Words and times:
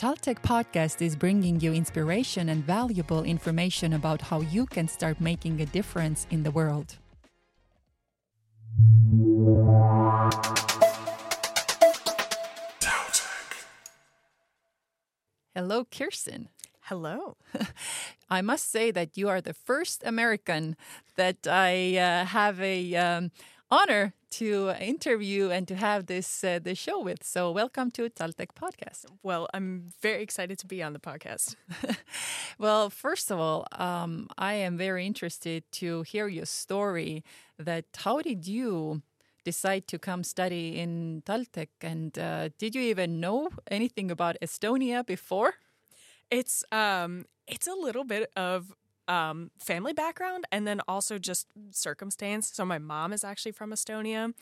Taltech 0.00 0.40
podcast 0.40 1.02
is 1.02 1.14
bringing 1.14 1.60
you 1.60 1.74
inspiration 1.74 2.48
and 2.48 2.64
valuable 2.64 3.22
information 3.22 3.92
about 3.92 4.22
how 4.22 4.40
you 4.40 4.64
can 4.64 4.88
start 4.88 5.20
making 5.20 5.60
a 5.60 5.66
difference 5.66 6.26
in 6.30 6.42
the 6.42 6.50
world. 6.50 6.96
Hello, 15.54 15.84
Kirsten. 15.84 16.48
Hello. 16.84 17.36
I 18.30 18.40
must 18.40 18.70
say 18.70 18.90
that 18.90 19.18
you 19.18 19.28
are 19.28 19.42
the 19.42 19.52
first 19.52 20.02
American 20.06 20.76
that 21.16 21.46
I 21.46 21.98
uh, 21.98 22.24
have 22.24 22.58
a 22.62 22.96
um, 22.96 23.32
honor 23.70 24.12
to 24.30 24.74
interview 24.80 25.50
and 25.50 25.66
to 25.68 25.76
have 25.76 26.06
this 26.06 26.44
uh, 26.44 26.58
this 26.62 26.78
show 26.78 27.00
with. 27.00 27.22
So 27.22 27.50
welcome 27.50 27.90
to 27.92 28.08
Taltech 28.10 28.48
podcast. 28.54 29.06
Well, 29.22 29.48
I'm 29.54 29.92
very 30.02 30.22
excited 30.22 30.58
to 30.58 30.66
be 30.66 30.82
on 30.82 30.92
the 30.92 30.98
podcast. 30.98 31.56
well, 32.58 32.90
first 32.90 33.30
of 33.30 33.38
all, 33.38 33.66
um, 33.72 34.28
I 34.36 34.54
am 34.54 34.76
very 34.76 35.06
interested 35.06 35.62
to 35.72 36.02
hear 36.02 36.28
your 36.28 36.46
story. 36.46 37.22
That 37.58 37.84
how 37.96 38.20
did 38.20 38.46
you 38.46 39.02
decide 39.44 39.86
to 39.88 39.98
come 39.98 40.24
study 40.24 40.78
in 40.78 41.22
Taltech, 41.24 41.68
and 41.80 42.18
uh, 42.18 42.48
did 42.58 42.74
you 42.74 42.82
even 42.82 43.20
know 43.20 43.50
anything 43.70 44.10
about 44.10 44.36
Estonia 44.42 45.06
before? 45.06 45.54
It's 46.30 46.64
um, 46.72 47.26
it's 47.46 47.68
a 47.68 47.74
little 47.74 48.04
bit 48.04 48.30
of 48.36 48.74
um, 49.10 49.50
family 49.58 49.92
background 49.92 50.44
and 50.52 50.66
then 50.66 50.80
also 50.86 51.18
just 51.18 51.48
circumstance. 51.72 52.48
So 52.54 52.64
my 52.64 52.78
mom 52.78 53.12
is 53.12 53.24
actually 53.24 53.52
from 53.52 53.72
Estonia, 53.72 54.32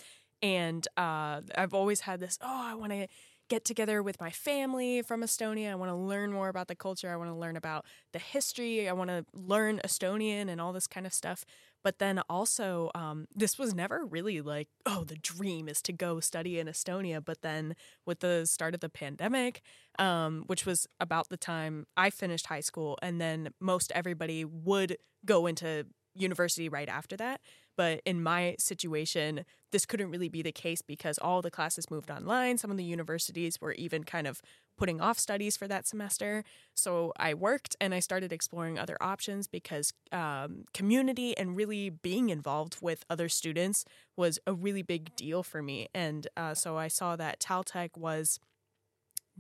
and 0.42 0.86
uh, 0.96 1.40
I've 1.56 1.72
always 1.74 2.00
had 2.00 2.20
this. 2.20 2.38
Oh, 2.42 2.62
I 2.70 2.74
want 2.74 2.92
to 2.92 3.08
get 3.48 3.64
together 3.64 4.02
with 4.02 4.20
my 4.20 4.30
family 4.30 5.00
from 5.00 5.22
Estonia. 5.22 5.70
I 5.70 5.74
want 5.74 5.90
to 5.90 5.96
learn 5.96 6.32
more 6.32 6.50
about 6.50 6.68
the 6.68 6.76
culture. 6.76 7.10
I 7.10 7.16
want 7.16 7.30
to 7.30 7.34
learn 7.34 7.56
about 7.56 7.86
the 8.12 8.18
history. 8.18 8.86
I 8.88 8.92
want 8.92 9.08
to 9.08 9.24
learn 9.32 9.80
Estonian 9.82 10.50
and 10.50 10.60
all 10.60 10.74
this 10.74 10.86
kind 10.86 11.06
of 11.06 11.14
stuff. 11.14 11.46
But 11.84 11.98
then 11.98 12.20
also, 12.28 12.90
um, 12.94 13.26
this 13.34 13.58
was 13.58 13.74
never 13.74 14.04
really 14.04 14.40
like, 14.40 14.68
oh, 14.84 15.04
the 15.04 15.16
dream 15.16 15.68
is 15.68 15.80
to 15.82 15.92
go 15.92 16.20
study 16.20 16.58
in 16.58 16.66
Estonia. 16.66 17.24
But 17.24 17.42
then 17.42 17.74
with 18.04 18.20
the 18.20 18.46
start 18.46 18.74
of 18.74 18.80
the 18.80 18.88
pandemic, 18.88 19.62
um, 19.98 20.44
which 20.46 20.66
was 20.66 20.86
about 21.00 21.28
the 21.28 21.36
time 21.36 21.86
I 21.96 22.10
finished 22.10 22.46
high 22.46 22.60
school, 22.60 22.98
and 23.02 23.20
then 23.20 23.50
most 23.60 23.92
everybody 23.94 24.44
would 24.44 24.96
go 25.24 25.46
into 25.46 25.86
university 26.14 26.68
right 26.68 26.88
after 26.88 27.16
that. 27.16 27.40
But 27.78 28.02
in 28.04 28.20
my 28.20 28.56
situation, 28.58 29.44
this 29.70 29.86
couldn't 29.86 30.10
really 30.10 30.28
be 30.28 30.42
the 30.42 30.50
case 30.50 30.82
because 30.82 31.16
all 31.16 31.42
the 31.42 31.50
classes 31.50 31.92
moved 31.92 32.10
online. 32.10 32.58
Some 32.58 32.72
of 32.72 32.76
the 32.76 32.82
universities 32.82 33.60
were 33.60 33.72
even 33.74 34.02
kind 34.02 34.26
of 34.26 34.42
putting 34.76 35.00
off 35.00 35.16
studies 35.16 35.56
for 35.56 35.68
that 35.68 35.86
semester. 35.86 36.42
So 36.74 37.12
I 37.16 37.34
worked 37.34 37.76
and 37.80 37.94
I 37.94 38.00
started 38.00 38.32
exploring 38.32 38.80
other 38.80 38.96
options 39.00 39.46
because 39.46 39.92
um, 40.10 40.64
community 40.74 41.38
and 41.38 41.56
really 41.56 41.88
being 41.88 42.30
involved 42.30 42.78
with 42.82 43.04
other 43.08 43.28
students 43.28 43.84
was 44.16 44.40
a 44.44 44.52
really 44.52 44.82
big 44.82 45.14
deal 45.14 45.44
for 45.44 45.62
me. 45.62 45.88
And 45.94 46.26
uh, 46.36 46.54
so 46.54 46.76
I 46.76 46.88
saw 46.88 47.14
that 47.14 47.38
Taltech 47.38 47.96
was 47.96 48.40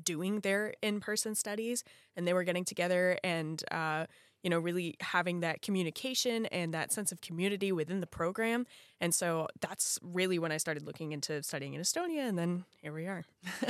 doing 0.00 0.40
their 0.40 0.74
in 0.80 1.00
person 1.00 1.34
studies 1.34 1.82
and 2.16 2.24
they 2.24 2.32
were 2.32 2.44
getting 2.44 2.64
together 2.64 3.18
and 3.24 3.64
uh, 3.72 4.06
you 4.42 4.50
know, 4.50 4.58
really 4.58 4.96
having 5.00 5.40
that 5.40 5.62
communication 5.62 6.46
and 6.46 6.72
that 6.74 6.92
sense 6.92 7.12
of 7.12 7.20
community 7.20 7.72
within 7.72 8.00
the 8.00 8.06
program. 8.06 8.66
And 9.00 9.14
so 9.14 9.48
that's 9.60 9.98
really 10.02 10.38
when 10.38 10.52
I 10.52 10.56
started 10.56 10.86
looking 10.86 11.12
into 11.12 11.42
studying 11.42 11.74
in 11.74 11.80
Estonia, 11.80 12.28
and 12.28 12.38
then 12.38 12.64
here 12.82 12.92
we 12.92 13.06
are. 13.06 13.24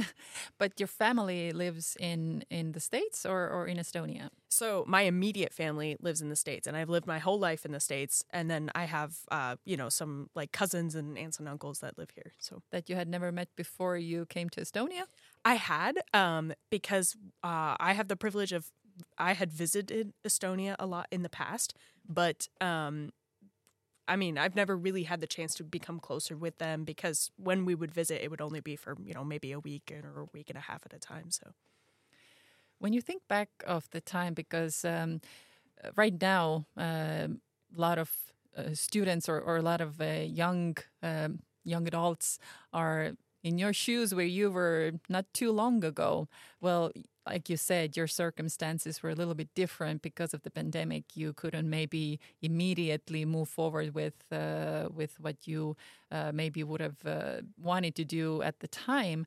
but 0.58 0.78
your 0.78 0.86
family 0.86 1.52
lives 1.52 1.96
in 2.00 2.44
in 2.50 2.72
the 2.72 2.80
states 2.80 3.26
or 3.26 3.48
or 3.48 3.66
in 3.66 3.76
Estonia? 3.76 4.30
So 4.48 4.84
my 4.88 5.02
immediate 5.02 5.52
family 5.52 5.96
lives 6.00 6.22
in 6.22 6.30
the 6.30 6.36
states, 6.36 6.66
and 6.66 6.76
I've 6.76 6.88
lived 6.88 7.06
my 7.06 7.18
whole 7.18 7.38
life 7.38 7.66
in 7.66 7.72
the 7.72 7.80
states. 7.80 8.24
And 8.30 8.50
then 8.50 8.70
I 8.74 8.84
have, 8.84 9.18
uh, 9.30 9.56
you 9.64 9.76
know, 9.76 9.90
some 9.90 10.30
like 10.34 10.52
cousins 10.52 10.94
and 10.94 11.18
aunts 11.18 11.38
and 11.38 11.48
uncles 11.48 11.80
that 11.80 11.98
live 11.98 12.10
here. 12.14 12.32
So 12.38 12.62
that 12.70 12.88
you 12.88 12.96
had 12.96 13.08
never 13.08 13.30
met 13.30 13.48
before 13.56 13.98
you 13.98 14.26
came 14.26 14.48
to 14.50 14.60
Estonia. 14.62 15.04
I 15.44 15.54
had, 15.54 15.98
um, 16.14 16.52
because 16.70 17.16
uh, 17.44 17.76
I 17.78 17.92
have 17.92 18.08
the 18.08 18.16
privilege 18.16 18.52
of 18.52 18.72
I 19.16 19.34
had 19.34 19.52
visited 19.52 20.12
Estonia 20.26 20.76
a 20.78 20.86
lot 20.86 21.06
in 21.10 21.22
the 21.22 21.28
past, 21.28 21.74
but 22.08 22.48
um, 22.60 23.12
I 24.08 24.16
mean, 24.16 24.38
I've 24.38 24.56
never 24.56 24.76
really 24.76 25.02
had 25.02 25.20
the 25.20 25.26
chance 25.26 25.54
to 25.54 25.64
become 25.64 26.00
closer 26.00 26.36
with 26.36 26.58
them 26.58 26.84
because 26.84 27.30
when 27.36 27.64
we 27.64 27.74
would 27.74 27.92
visit, 27.92 28.22
it 28.22 28.30
would 28.30 28.40
only 28.40 28.60
be 28.60 28.74
for 28.74 28.96
you 29.04 29.12
know 29.14 29.24
maybe 29.24 29.52
a 29.52 29.60
week 29.60 29.92
or 29.92 30.22
a 30.22 30.26
week 30.32 30.48
and 30.48 30.56
a 30.56 30.62
half 30.62 30.84
at 30.86 30.94
a 30.94 30.98
time. 30.98 31.30
So, 31.30 31.52
when 32.78 32.92
you 32.92 33.02
think 33.02 33.22
back 33.28 33.50
of 33.66 33.90
the 33.90 34.00
time, 34.00 34.34
because 34.34 34.84
um, 34.84 35.20
right 35.96 36.18
now 36.20 36.66
uh, 36.76 37.28
a 37.28 37.80
lot 37.80 37.98
of 37.98 38.10
uh, 38.56 38.72
students 38.72 39.28
or, 39.28 39.38
or, 39.38 39.56
a 39.56 39.62
lot 39.62 39.80
of 39.80 40.00
uh, 40.00 40.24
young 40.24 40.76
um, 41.02 41.40
young 41.64 41.86
adults 41.86 42.38
are 42.72 43.12
in 43.44 43.58
your 43.58 43.72
shoes 43.72 44.14
where 44.14 44.26
you 44.26 44.50
were 44.50 44.92
not 45.08 45.26
too 45.32 45.52
long 45.52 45.84
ago. 45.84 46.28
Well, 46.60 46.90
like 47.28 47.48
you 47.48 47.56
said, 47.56 47.96
your 47.96 48.06
circumstances 48.06 49.02
were 49.02 49.10
a 49.10 49.14
little 49.14 49.34
bit 49.34 49.48
different 49.54 50.02
because 50.02 50.34
of 50.34 50.42
the 50.42 50.50
pandemic. 50.50 51.16
You 51.16 51.32
couldn't 51.32 51.68
maybe 51.68 52.20
immediately 52.42 53.24
move 53.24 53.48
forward 53.48 53.94
with 53.94 54.14
uh, 54.32 54.88
with 54.94 55.18
what 55.20 55.46
you 55.46 55.76
uh, 56.10 56.32
maybe 56.32 56.62
would 56.64 56.80
have 56.80 57.04
uh, 57.06 57.42
wanted 57.60 57.94
to 57.96 58.04
do 58.04 58.42
at 58.42 58.60
the 58.60 58.68
time. 58.68 59.26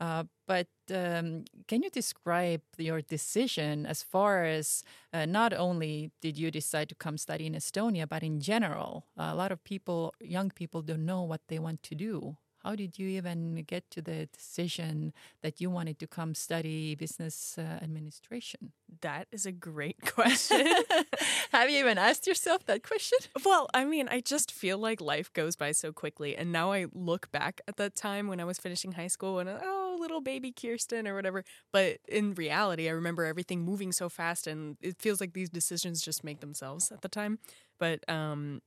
Uh, 0.00 0.24
but 0.46 0.66
um, 0.92 1.44
can 1.68 1.82
you 1.82 1.90
describe 1.90 2.60
your 2.76 3.00
decision 3.00 3.86
as 3.86 4.02
far 4.02 4.44
as 4.44 4.82
uh, 5.12 5.24
not 5.24 5.52
only 5.52 6.10
did 6.20 6.36
you 6.36 6.50
decide 6.50 6.88
to 6.88 6.94
come 6.96 7.16
study 7.16 7.46
in 7.46 7.54
Estonia, 7.54 8.06
but 8.08 8.22
in 8.22 8.40
general, 8.40 9.06
a 9.16 9.34
lot 9.34 9.52
of 9.52 9.62
people, 9.62 10.12
young 10.20 10.50
people, 10.50 10.82
don't 10.82 11.06
know 11.06 11.22
what 11.22 11.42
they 11.48 11.60
want 11.60 11.82
to 11.84 11.94
do. 11.94 12.36
How 12.64 12.74
did 12.74 12.98
you 12.98 13.08
even 13.08 13.62
get 13.66 13.90
to 13.90 14.00
the 14.00 14.26
decision 14.32 15.12
that 15.42 15.60
you 15.60 15.68
wanted 15.68 15.98
to 15.98 16.06
come 16.06 16.34
study 16.34 16.94
business 16.94 17.58
uh, 17.58 17.84
administration? 17.84 18.72
That 19.02 19.28
is 19.30 19.44
a 19.44 19.52
great 19.52 20.00
question. 20.14 20.66
Have 21.52 21.68
you 21.68 21.78
even 21.78 21.98
asked 21.98 22.26
yourself 22.26 22.64
that 22.64 22.82
question? 22.82 23.18
Well, 23.44 23.68
I 23.74 23.84
mean, 23.84 24.08
I 24.08 24.20
just 24.20 24.50
feel 24.50 24.78
like 24.78 25.02
life 25.02 25.30
goes 25.34 25.56
by 25.56 25.72
so 25.72 25.92
quickly. 25.92 26.36
And 26.36 26.52
now 26.52 26.72
I 26.72 26.86
look 26.94 27.30
back 27.30 27.60
at 27.68 27.76
that 27.76 27.96
time 27.96 28.28
when 28.28 28.40
I 28.40 28.44
was 28.44 28.58
finishing 28.58 28.92
high 28.92 29.08
school 29.08 29.38
and, 29.40 29.50
oh, 29.50 29.96
little 30.00 30.22
baby 30.22 30.50
Kirsten 30.50 31.06
or 31.06 31.14
whatever. 31.14 31.44
But 31.70 31.98
in 32.08 32.34
reality, 32.34 32.88
I 32.88 32.92
remember 32.92 33.24
everything 33.24 33.62
moving 33.62 33.92
so 33.92 34.08
fast 34.08 34.46
and 34.46 34.78
it 34.80 34.98
feels 34.98 35.20
like 35.20 35.34
these 35.34 35.50
decisions 35.50 36.00
just 36.00 36.24
make 36.24 36.40
themselves 36.40 36.90
at 36.90 37.02
the 37.02 37.08
time. 37.08 37.38
But 37.78 38.08
um, 38.08 38.62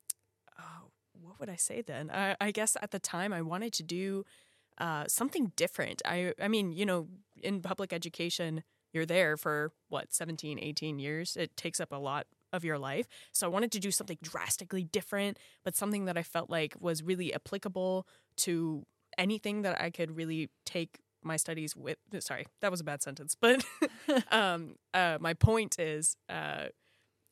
what 1.37 1.47
would 1.47 1.53
I 1.53 1.57
say 1.57 1.81
then? 1.81 2.09
I, 2.11 2.35
I 2.41 2.51
guess 2.51 2.75
at 2.81 2.91
the 2.91 2.99
time 2.99 3.31
I 3.31 3.43
wanted 3.43 3.71
to 3.73 3.83
do 3.83 4.25
uh, 4.79 5.05
something 5.07 5.51
different. 5.55 6.01
I, 6.03 6.33
I 6.41 6.47
mean, 6.47 6.71
you 6.71 6.85
know, 6.85 7.07
in 7.43 7.61
public 7.61 7.93
education, 7.93 8.63
you're 8.91 9.05
there 9.05 9.37
for 9.37 9.71
what, 9.89 10.13
17, 10.13 10.57
18 10.59 10.97
years. 10.97 11.37
It 11.37 11.55
takes 11.55 11.79
up 11.79 11.91
a 11.91 11.97
lot 11.97 12.25
of 12.51 12.63
your 12.65 12.79
life. 12.79 13.07
So 13.33 13.45
I 13.45 13.49
wanted 13.49 13.71
to 13.73 13.79
do 13.79 13.91
something 13.91 14.17
drastically 14.21 14.83
different, 14.83 15.37
but 15.63 15.75
something 15.75 16.05
that 16.05 16.17
I 16.17 16.23
felt 16.23 16.49
like 16.49 16.73
was 16.79 17.03
really 17.03 17.33
applicable 17.33 18.07
to 18.37 18.83
anything 19.17 19.61
that 19.61 19.79
I 19.79 19.91
could 19.91 20.15
really 20.15 20.49
take 20.65 20.99
my 21.23 21.37
studies 21.37 21.75
with. 21.75 21.97
Sorry, 22.19 22.47
that 22.61 22.71
was 22.71 22.79
a 22.79 22.83
bad 22.83 23.03
sentence, 23.03 23.35
but 23.39 23.63
um, 24.31 24.75
uh, 24.93 25.17
my 25.19 25.33
point 25.35 25.77
is. 25.79 26.15
Uh, 26.29 26.67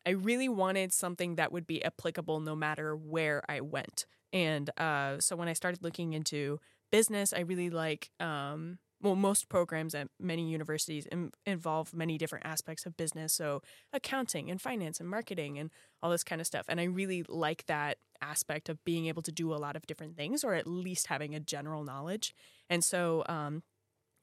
I 0.05 0.11
really 0.11 0.49
wanted 0.49 0.93
something 0.93 1.35
that 1.35 1.51
would 1.51 1.66
be 1.66 1.83
applicable 1.83 2.39
no 2.39 2.55
matter 2.55 2.95
where 2.95 3.43
I 3.49 3.61
went. 3.61 4.05
And 4.31 4.69
uh, 4.79 5.19
so 5.19 5.35
when 5.35 5.47
I 5.47 5.53
started 5.53 5.83
looking 5.83 6.13
into 6.13 6.59
business, 6.91 7.33
I 7.33 7.39
really 7.39 7.69
like, 7.69 8.11
um, 8.19 8.79
well, 9.01 9.15
most 9.15 9.49
programs 9.49 9.95
at 9.95 10.07
many 10.19 10.49
universities 10.49 11.07
Im- 11.11 11.31
involve 11.45 11.94
many 11.94 12.18
different 12.18 12.45
aspects 12.45 12.85
of 12.85 12.97
business. 12.97 13.33
So 13.33 13.62
accounting 13.94 14.50
and 14.50 14.62
finance 14.62 15.00
and 15.00 15.09
marketing 15.09 15.57
and 15.57 15.69
all 16.01 16.12
this 16.12 16.24
kind 16.24 16.41
of 16.41 16.47
stuff. 16.47 16.65
And 16.68 16.80
I 16.80 16.85
really 16.85 17.24
like 17.27 17.65
that 17.65 17.97
aspect 18.21 18.69
of 18.69 18.83
being 18.85 19.07
able 19.07 19.21
to 19.24 19.31
do 19.31 19.53
a 19.53 19.57
lot 19.57 19.75
of 19.75 19.88
different 19.88 20.15
things 20.15 20.44
or 20.44 20.53
at 20.53 20.68
least 20.68 21.07
having 21.07 21.35
a 21.35 21.39
general 21.39 21.83
knowledge. 21.83 22.33
And 22.69 22.83
so, 22.83 23.24
um, 23.27 23.63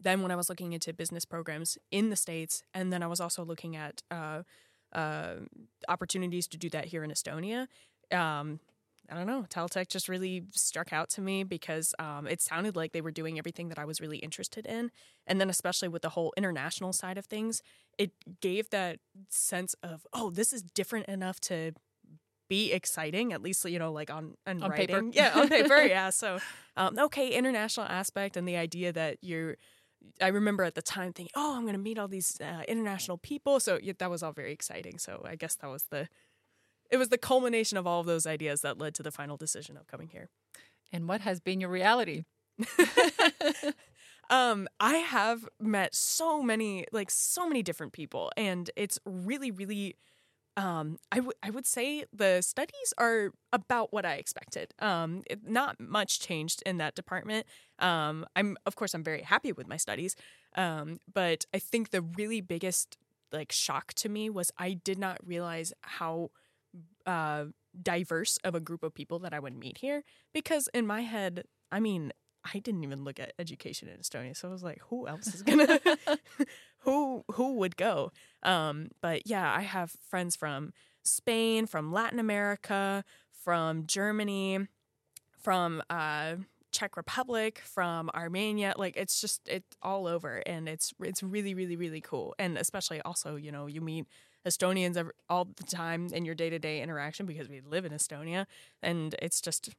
then 0.00 0.20
when 0.20 0.32
I 0.32 0.36
was 0.36 0.48
looking 0.48 0.72
into 0.72 0.92
business 0.92 1.24
programs 1.24 1.78
in 1.92 2.10
the 2.10 2.16
States, 2.16 2.64
and 2.74 2.92
then 2.92 3.02
I 3.02 3.06
was 3.06 3.20
also 3.20 3.44
looking 3.44 3.76
at 3.76 4.02
uh, 4.10 4.42
uh, 4.92 5.34
opportunities 5.88 6.46
to 6.48 6.58
do 6.58 6.68
that 6.70 6.86
here 6.86 7.04
in 7.04 7.10
Estonia. 7.10 7.66
Um, 8.10 8.60
I 9.10 9.14
don't 9.14 9.26
know. 9.26 9.44
Taltech 9.50 9.88
just 9.88 10.08
really 10.08 10.44
struck 10.52 10.92
out 10.92 11.10
to 11.10 11.20
me 11.20 11.44
because 11.44 11.94
um, 11.98 12.26
it 12.26 12.40
sounded 12.40 12.76
like 12.76 12.92
they 12.92 13.00
were 13.00 13.10
doing 13.10 13.38
everything 13.38 13.68
that 13.68 13.78
I 13.78 13.84
was 13.84 14.00
really 14.00 14.18
interested 14.18 14.64
in. 14.64 14.90
And 15.26 15.40
then, 15.40 15.50
especially 15.50 15.88
with 15.88 16.02
the 16.02 16.10
whole 16.10 16.32
international 16.36 16.92
side 16.92 17.18
of 17.18 17.26
things, 17.26 17.62
it 17.98 18.12
gave 18.40 18.70
that 18.70 19.00
sense 19.28 19.74
of, 19.82 20.06
oh, 20.12 20.30
this 20.30 20.52
is 20.52 20.62
different 20.62 21.06
enough 21.06 21.40
to 21.40 21.72
be 22.48 22.72
exciting, 22.72 23.32
at 23.32 23.42
least, 23.42 23.64
you 23.64 23.78
know, 23.78 23.92
like 23.92 24.10
on, 24.10 24.34
on, 24.46 24.62
on 24.62 24.70
writing. 24.70 24.86
Paper. 24.86 25.10
Yeah, 25.12 25.32
on 25.34 25.48
paper. 25.48 25.82
yeah. 25.82 26.10
So, 26.10 26.38
um, 26.76 26.98
okay, 26.98 27.30
international 27.30 27.86
aspect 27.86 28.36
and 28.36 28.46
the 28.46 28.56
idea 28.56 28.92
that 28.92 29.18
you're 29.20 29.56
I 30.20 30.28
remember 30.28 30.64
at 30.64 30.75
the 30.75 30.82
time 30.82 31.12
thinking, 31.12 31.32
"Oh, 31.34 31.56
I'm 31.56 31.62
going 31.62 31.75
to 31.75 31.78
meet 31.78 31.99
all 31.99 32.08
these 32.08 32.40
uh, 32.40 32.62
international 32.69 33.19
people." 33.19 33.60
So 33.60 33.78
yeah, 33.82 33.93
that 33.99 34.10
was 34.10 34.22
all 34.22 34.32
very 34.32 34.52
exciting. 34.52 34.99
So 34.99 35.22
I 35.25 35.37
guess 35.37 35.54
that 35.56 35.69
was 35.69 35.84
the 35.90 36.08
it 36.90 36.99
was 36.99 37.08
the 37.08 37.19
culmination 37.19 37.78
of 37.78 37.87
all 37.87 38.00
of 38.00 38.06
those 38.06 38.26
ideas 38.26 38.60
that 38.60 38.78
led 38.78 38.94
to 38.96 39.02
the 39.02 39.10
final 39.10 39.37
decision 39.37 39.76
of 39.76 39.87
coming 39.87 40.08
here. 40.08 40.28
And 40.93 41.08
what 41.08 41.22
has 41.22 41.40
been 41.40 41.60
your 41.60 41.70
reality? 41.70 42.25
um, 44.31 44.69
I 44.78 44.96
have 44.96 45.49
met 45.58 45.94
so 45.94 46.43
many, 46.43 46.84
like 46.93 47.10
so 47.10 47.48
many 47.48 47.62
different 47.62 47.94
people, 47.94 48.31
and 48.37 48.70
it's 48.76 48.98
really, 49.05 49.50
really. 49.50 49.96
Um, 50.56 50.99
I 51.10 51.20
would 51.20 51.34
I 51.43 51.50
would 51.50 51.66
say 51.66 52.04
the 52.12 52.43
studies 52.43 52.93
are 52.99 53.32
about 53.52 53.93
what 53.93 54.04
I 54.04 54.14
expected. 54.14 54.75
Um, 54.81 55.22
it, 55.31 55.49
not 55.49 55.81
much 55.81 56.20
changed 56.20 56.62
in 56.66 56.76
that 56.76 56.94
department. 56.94 57.46
Um, 57.78 58.26
I'm 58.37 58.56
of 58.66 58.76
course 58.76 58.93
I'm 58.93 59.02
very 59.02 59.22
happy 59.22 59.52
with 59.52 59.66
my 59.66 59.78
studies. 59.78 60.14
Um, 60.54 61.00
but 61.12 61.46
I 61.54 61.58
think 61.58 61.90
the 61.90 62.02
really 62.02 62.43
biggest 62.43 62.99
like 63.32 63.50
shock 63.50 63.94
to 63.94 64.10
me 64.10 64.28
was 64.28 64.50
I 64.58 64.75
did 64.75 64.99
not 64.99 65.19
realize 65.26 65.72
how 65.81 66.31
uh, 67.06 67.46
diverse 67.81 68.38
of 68.44 68.55
a 68.55 68.60
group 68.60 68.82
of 68.82 68.94
people 68.94 69.19
that 69.20 69.32
I 69.32 69.40
would 69.40 69.56
meet 69.56 69.78
here. 69.78 70.05
Because 70.34 70.69
in 70.75 70.87
my 70.87 71.00
head, 71.00 71.44
I 71.70 71.81
mean, 71.81 72.12
I 72.44 72.58
didn't 72.58 72.82
even 72.82 73.04
look 73.04 73.20
at 73.20 73.32
education 73.38 73.88
in 73.88 73.98
Estonia, 73.98 74.36
so 74.36 74.48
I 74.48 74.52
was 74.52 74.62
like, 74.62 74.80
who 74.88 75.06
else 75.06 75.34
is 75.34 75.42
gonna, 75.42 75.78
who 76.78 77.24
who 77.32 77.54
would 77.54 77.76
go? 77.76 78.12
Um, 78.42 78.88
but 79.00 79.26
yeah, 79.26 79.52
I 79.54 79.62
have 79.62 79.92
friends 80.08 80.36
from 80.36 80.72
Spain, 81.04 81.66
from 81.66 81.92
Latin 81.92 82.18
America, 82.18 83.04
from 83.30 83.86
Germany, 83.86 84.66
from 85.40 85.82
uh, 85.90 86.36
Czech 86.72 86.96
Republic, 86.96 87.60
from 87.64 88.10
Armenia. 88.14 88.74
Like 88.76 88.96
it's 88.96 89.20
just 89.20 89.48
it's 89.48 89.76
all 89.82 90.06
over, 90.06 90.42
and 90.46 90.68
it's 90.68 90.92
it's 91.00 91.22
really 91.22 91.54
really 91.54 91.76
really 91.76 92.00
cool. 92.00 92.34
And 92.38 92.58
especially 92.58 93.00
also, 93.02 93.36
you 93.36 93.52
know, 93.52 93.66
you 93.66 93.80
meet 93.80 94.06
Estonians 94.46 95.10
all 95.28 95.44
the 95.44 95.64
time 95.64 96.08
in 96.12 96.24
your 96.24 96.34
day 96.34 96.50
to 96.50 96.58
day 96.58 96.82
interaction 96.82 97.26
because 97.26 97.48
we 97.48 97.60
live 97.60 97.84
in 97.84 97.92
Estonia, 97.92 98.46
and 98.82 99.14
it's 99.22 99.40
just 99.40 99.70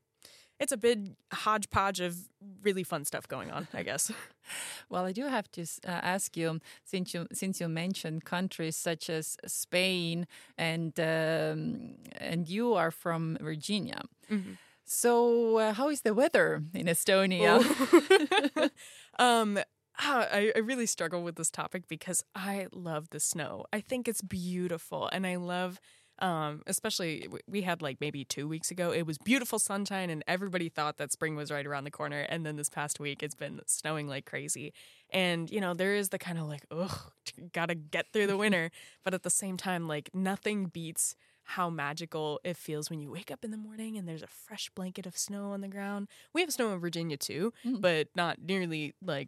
it's 0.60 0.72
a 0.72 0.78
big 0.78 1.16
hodgepodge 1.32 2.00
of 2.00 2.16
really 2.62 2.84
fun 2.84 3.06
stuff 3.06 3.28
going 3.28 3.52
on, 3.52 3.68
I 3.74 3.84
guess. 3.84 4.12
well, 4.90 5.06
I 5.06 5.12
do 5.12 5.28
have 5.28 5.52
to 5.52 5.62
uh, 5.62 5.90
ask 5.92 6.38
you 6.38 6.60
since 6.84 7.14
you 7.14 7.28
since 7.32 7.60
you 7.60 7.68
mentioned 7.68 8.26
countries 8.26 8.76
such 8.76 9.10
as 9.10 9.38
Spain 9.46 10.28
and 10.58 10.98
um, 11.00 11.96
and 12.18 12.48
you 12.48 12.74
are 12.74 12.92
from 12.92 13.38
Virginia. 13.42 14.02
Mm-hmm. 14.32 14.54
So, 14.86 15.58
uh, 15.58 15.74
how 15.74 15.90
is 15.90 16.02
the 16.02 16.14
weather 16.14 16.64
in 16.74 16.88
Estonia? 16.88 17.60
um, 19.20 19.60
ah, 20.00 20.28
I, 20.32 20.52
I 20.56 20.60
really 20.60 20.86
struggle 20.86 21.24
with 21.24 21.36
this 21.36 21.50
topic 21.50 21.88
because 21.88 22.24
I 22.36 22.68
love 22.72 23.10
the 23.10 23.20
snow. 23.20 23.66
I 23.72 23.80
think 23.80 24.08
it's 24.08 24.22
beautiful, 24.22 25.08
and 25.08 25.26
I 25.26 25.38
love 25.38 25.80
um, 26.20 26.62
especially 26.68 27.28
we 27.48 27.62
had 27.62 27.82
like 27.82 28.00
maybe 28.00 28.24
two 28.24 28.48
weeks 28.48 28.72
ago 28.72 28.92
it 28.92 29.06
was 29.06 29.18
beautiful 29.18 29.60
sunshine 29.60 30.10
and 30.10 30.24
everybody 30.28 30.70
thought 30.70 30.98
that 30.98 31.12
spring 31.12 31.36
was 31.36 31.52
right 31.52 31.66
around 31.66 31.84
the 31.84 31.92
corner 31.92 32.22
and 32.30 32.46
then 32.46 32.56
this 32.56 32.70
past 32.70 33.00
week 33.00 33.24
it's 33.24 33.36
been 33.36 33.60
snowing 33.66 34.08
like 34.08 34.26
crazy 34.26 34.74
and 35.10 35.50
you 35.50 35.60
know 35.60 35.74
there 35.74 35.96
is 35.96 36.10
the 36.10 36.20
kind 36.20 36.38
of 36.38 36.48
like 36.48 36.66
ugh 36.72 37.12
gotta 37.54 37.76
get 37.76 38.12
through 38.14 38.28
the 38.28 38.38
winter 38.38 38.70
but 39.04 39.14
at 39.14 39.24
the 39.24 39.30
same 39.30 39.58
time 39.58 39.88
like 39.88 40.10
nothing 40.14 40.66
beats 40.66 41.16
how 41.46 41.70
magical 41.70 42.40
it 42.46 42.56
feels 42.56 42.90
when 42.90 43.02
you 43.02 43.12
wake 43.12 43.30
up 43.30 43.44
in 43.44 43.52
the 43.52 43.58
morning 43.58 43.98
and 43.98 44.08
there's 44.08 44.24
a 44.24 44.28
fresh 44.28 44.70
blanket 44.70 45.06
of 45.06 45.18
snow 45.18 45.52
on 45.52 45.62
the 45.62 45.68
ground 45.68 46.08
we 46.34 46.42
have 46.42 46.52
snow 46.52 46.72
in 46.72 46.80
virginia 46.80 47.18
too 47.18 47.52
mm. 47.66 47.82
but 47.82 48.08
not 48.16 48.38
nearly 48.42 48.94
like 49.04 49.28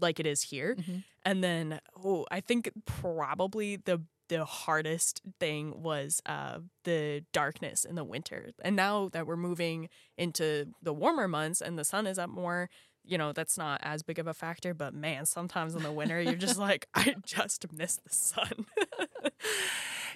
like 0.00 0.20
it 0.20 0.26
is 0.26 0.42
here. 0.42 0.74
Mm-hmm. 0.74 0.98
And 1.24 1.44
then 1.44 1.80
oh, 2.04 2.26
I 2.30 2.40
think 2.40 2.70
probably 2.84 3.76
the 3.76 4.02
the 4.28 4.44
hardest 4.44 5.22
thing 5.38 5.82
was 5.82 6.20
uh, 6.26 6.58
the 6.84 7.24
darkness 7.32 7.84
in 7.84 7.94
the 7.94 8.04
winter. 8.04 8.50
And 8.62 8.76
now 8.76 9.08
that 9.12 9.26
we're 9.26 9.36
moving 9.36 9.88
into 10.16 10.66
the 10.82 10.92
warmer 10.92 11.28
months 11.28 11.60
and 11.60 11.78
the 11.78 11.84
sun 11.84 12.06
is 12.06 12.18
up 12.18 12.30
more, 12.30 12.68
you 13.04 13.16
know, 13.18 13.32
that's 13.32 13.56
not 13.56 13.80
as 13.82 14.02
big 14.02 14.18
of 14.18 14.26
a 14.26 14.34
factor. 14.34 14.74
But 14.74 14.94
man, 14.94 15.26
sometimes 15.26 15.74
in 15.74 15.82
the 15.82 15.92
winter, 15.92 16.20
you're 16.20 16.34
just 16.34 16.58
like, 16.58 16.88
I 16.94 17.14
just 17.24 17.72
miss 17.72 17.96
the 17.96 18.12
sun. 18.12 18.66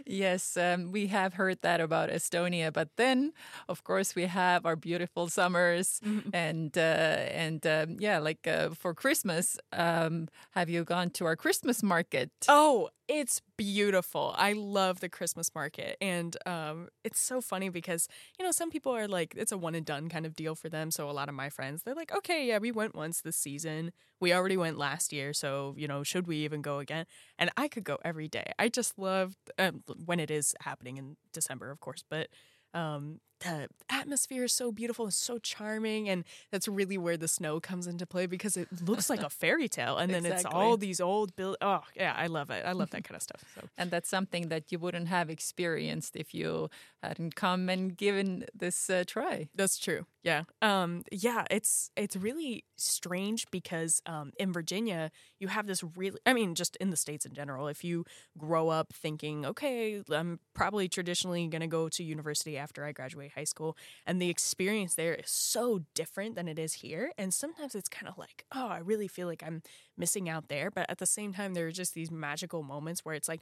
yes, 0.07 0.57
um, 0.57 0.93
we 0.93 1.07
have 1.09 1.35
heard 1.35 1.61
that 1.63 1.81
about 1.81 2.11
Estonia, 2.11 2.73
but 2.73 2.89
then, 2.97 3.33
of 3.69 3.85
course, 3.85 4.15
we 4.15 4.27
have 4.27 4.67
our 4.67 4.77
beautiful 4.77 5.29
summers, 5.29 6.01
mm-hmm. 6.05 6.31
and 6.33 6.77
uh, 6.77 6.81
and 6.81 7.67
um, 7.67 7.97
yeah, 7.99 8.19
like 8.19 8.47
uh, 8.47 8.71
for 8.71 8.95
Christmas, 8.95 9.59
um, 9.73 10.29
have 10.53 10.69
you 10.69 10.85
gone 10.85 11.11
to 11.11 11.25
our 11.27 11.37
Christmas 11.37 11.83
market? 11.83 12.31
Oh, 12.49 12.91
it's 13.09 13.43
beautiful. 13.57 14.35
I 14.39 14.53
love 14.53 15.01
the 15.01 15.09
Christmas 15.09 15.53
market. 15.53 15.97
And 16.01 16.37
um, 16.47 16.89
it's 17.03 17.19
so 17.19 17.41
funny 17.41 17.69
because, 17.69 18.07
you 18.39 18.45
know, 18.45 18.53
some 18.53 18.71
people 18.71 18.95
are 18.95 19.09
like, 19.09 19.35
it's 19.37 19.51
a 19.51 19.59
one 19.59 19.75
and 19.75 19.85
done 19.85 20.09
kind 20.09 20.25
of 20.25 20.37
deal 20.37 20.55
for 20.55 20.69
them. 20.69 20.93
So 20.93 21.11
a 21.11 21.13
lot 21.13 21.29
of 21.29 21.35
my 21.35 21.49
friends, 21.49 21.83
they're 21.83 21.97
like, 21.97 22.15
okay, 22.17 22.47
yeah, 22.47 22.59
we 22.59 22.71
went 22.71 22.95
once 22.95 23.21
this 23.21 23.37
season. 23.37 23.91
We 24.21 24.33
already 24.35 24.57
went 24.57 24.79
last 24.79 25.13
year. 25.13 25.33
So, 25.33 25.75
you 25.77 25.89
know, 25.89 26.03
should 26.03 26.27
we 26.27 26.37
even 26.39 26.63
go 26.63 26.79
again? 26.79 27.07
And 27.39 27.51
I 27.57 27.69
could 27.69 27.85
go 27.85 27.99
every 28.05 28.29
day. 28.29 28.53
I 28.59 28.69
just 28.69 28.99
love 28.99 29.37
um, 29.59 29.83
when 30.05 30.21
it 30.21 30.31
is 30.31 30.55
happening 30.61 30.99
in 30.99 31.17
December, 31.33 31.71
of 31.71 31.81
course. 31.81 32.05
But 32.09 32.29
um, 32.75 33.21
the 33.41 33.69
atmosphere 33.89 34.45
is 34.45 34.53
so 34.53 34.71
beautiful 34.71 35.07
and 35.07 35.15
so 35.15 35.39
charming 35.39 36.09
and 36.09 36.25
that's 36.51 36.69
really 36.69 36.97
where 36.97 37.17
the 37.17 37.29
snow 37.29 37.59
comes 37.61 37.87
into 37.87 38.07
play 38.07 38.27
because 38.27 38.57
it 38.57 38.69
looks 38.87 39.11
like 39.11 39.23
a 39.23 39.31
fairy 39.41 39.69
tale 39.69 39.97
and 39.97 40.13
then 40.13 40.25
exactly. 40.25 40.49
it's 40.49 40.55
all 40.55 40.77
these 40.77 41.01
old 41.01 41.35
build 41.37 41.57
oh 41.61 41.83
yeah 41.97 42.15
i 42.17 42.27
love 42.27 42.51
it 42.51 42.65
i 42.67 42.73
love 42.73 42.91
that 42.91 43.05
kind 43.05 43.17
of 43.17 43.23
stuff 43.23 43.43
so 43.55 43.67
and 43.77 43.91
that's 43.91 44.09
something 44.09 44.49
that 44.49 44.71
you 44.71 44.79
wouldn't 44.79 45.09
have 45.09 45.31
experienced 45.31 46.17
if 46.17 46.35
you 46.35 46.69
hadn't 47.03 47.35
come 47.35 47.69
and 47.69 47.97
given 47.97 48.45
this 48.55 48.91
uh, 48.91 49.03
try 49.07 49.49
that's 49.55 49.79
true 49.79 50.05
yeah 50.23 50.43
um 50.61 51.03
yeah 51.11 51.45
it's 51.51 51.91
it's 51.97 52.17
really 52.17 52.65
strange 52.77 53.47
because 53.51 54.03
um 54.07 54.33
in 54.39 54.53
virginia 54.53 55.11
you 55.39 55.49
have 55.49 55.67
this 55.67 55.83
really 55.97 56.19
i 56.27 56.33
mean 56.33 56.55
just 56.55 56.77
in 56.77 56.91
the 56.91 56.97
states 56.97 57.25
in 57.25 57.33
general 57.33 57.69
if 57.69 57.83
you 57.83 58.05
grow 58.37 58.69
up 58.69 58.93
thinking 58.93 59.47
okay 59.47 60.03
i'm 60.11 60.39
probably 60.55 60.89
traditionally 60.89 61.47
going 61.49 61.61
to 61.61 61.67
go 61.67 61.89
to 61.89 62.05
university 62.05 62.59
after 62.59 62.85
i 62.85 62.93
graduate 62.93 63.30
high 63.35 63.45
school 63.45 63.77
and 64.07 64.21
the 64.21 64.31
experience 64.31 64.95
there 64.95 65.15
is 65.15 65.31
so 65.31 65.83
different 65.95 66.35
than 66.35 66.49
it 66.49 66.59
is 66.59 66.75
here 66.75 67.13
and 67.19 67.33
sometimes 67.33 67.75
it's 67.75 67.89
kind 67.89 68.09
of 68.09 68.19
like 68.19 68.45
oh 68.53 68.69
i 68.69 68.79
really 68.79 69.09
feel 69.09 69.27
like 69.27 69.43
i'm 69.47 69.63
missing 69.97 70.29
out 70.29 70.49
there 70.49 70.71
but 70.71 70.89
at 70.89 70.99
the 70.99 71.07
same 71.07 71.33
time 71.33 71.55
there 71.55 71.67
are 71.67 71.73
just 71.73 71.95
these 71.95 72.11
magical 72.11 72.63
moments 72.63 73.05
where 73.05 73.15
it's 73.15 73.29
like 73.29 73.41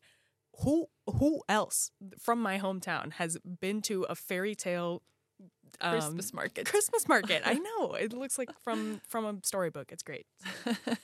who 0.60 0.88
who 1.06 1.42
else 1.48 1.90
from 2.18 2.40
my 2.40 2.58
hometown 2.58 3.12
has 3.12 3.38
been 3.60 3.80
to 3.82 4.02
a 4.04 4.14
fairy 4.14 4.54
tale 4.54 5.02
um, 5.80 5.92
Christmas 5.92 6.34
market. 6.34 6.66
Christmas 6.66 7.08
market. 7.08 7.42
I 7.44 7.54
know. 7.78 7.94
It 7.94 8.12
looks 8.12 8.38
like 8.38 8.50
from 8.62 9.00
from 9.06 9.24
a 9.24 9.36
storybook. 9.44 9.92
It's 9.92 10.02
great. 10.02 10.26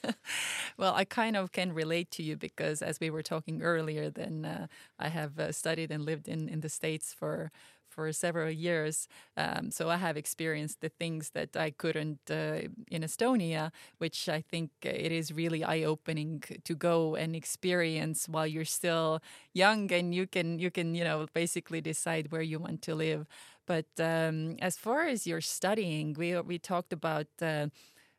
well, 0.79 0.95
I 0.95 1.05
kind 1.05 1.37
of 1.37 1.53
can 1.53 1.73
relate 1.73 2.11
to 2.13 2.23
you 2.23 2.37
because 2.37 2.83
as 2.83 3.01
we 3.01 3.11
were 3.11 3.23
talking 3.23 3.63
earlier, 3.63 4.11
then 4.11 4.45
uh, 4.45 4.67
I 4.99 5.09
have 5.09 5.39
uh, 5.39 5.53
studied 5.53 5.91
and 5.91 6.05
lived 6.05 6.29
in 6.29 6.49
in 6.49 6.61
the 6.61 6.69
states 6.69 7.13
for 7.13 7.53
for 7.95 8.13
several 8.13 8.51
years. 8.51 9.09
Um, 9.37 9.71
so 9.71 9.89
I 9.91 9.97
have 9.97 10.17
experienced 10.17 10.81
the 10.81 10.89
things 10.89 11.31
that 11.31 11.57
I 11.57 11.71
couldn't 11.71 12.21
uh, 12.31 12.69
in 12.91 13.03
Estonia, 13.03 13.71
which 13.99 14.29
I 14.29 14.41
think 14.41 14.71
it 14.83 15.13
is 15.13 15.33
really 15.33 15.63
eye 15.65 15.85
opening 15.85 16.43
to 16.65 16.75
go 16.75 17.15
and 17.15 17.35
experience 17.37 18.29
while 18.29 18.47
you're 18.47 18.65
still 18.65 19.21
young 19.53 19.93
and 19.93 20.15
you 20.15 20.27
can 20.27 20.59
you 20.59 20.71
can 20.71 20.95
you 20.95 21.05
know 21.05 21.27
basically 21.35 21.81
decide 21.81 22.33
where 22.33 22.43
you 22.43 22.59
want 22.59 22.83
to 22.83 22.95
live. 22.95 23.27
But 23.67 23.87
um, 23.99 24.57
as 24.61 24.77
far 24.77 25.07
as 25.07 25.27
your 25.27 25.41
studying, 25.41 26.15
we 26.19 26.39
we 26.41 26.59
talked 26.59 26.93
about. 26.93 27.27
Uh, 27.41 27.69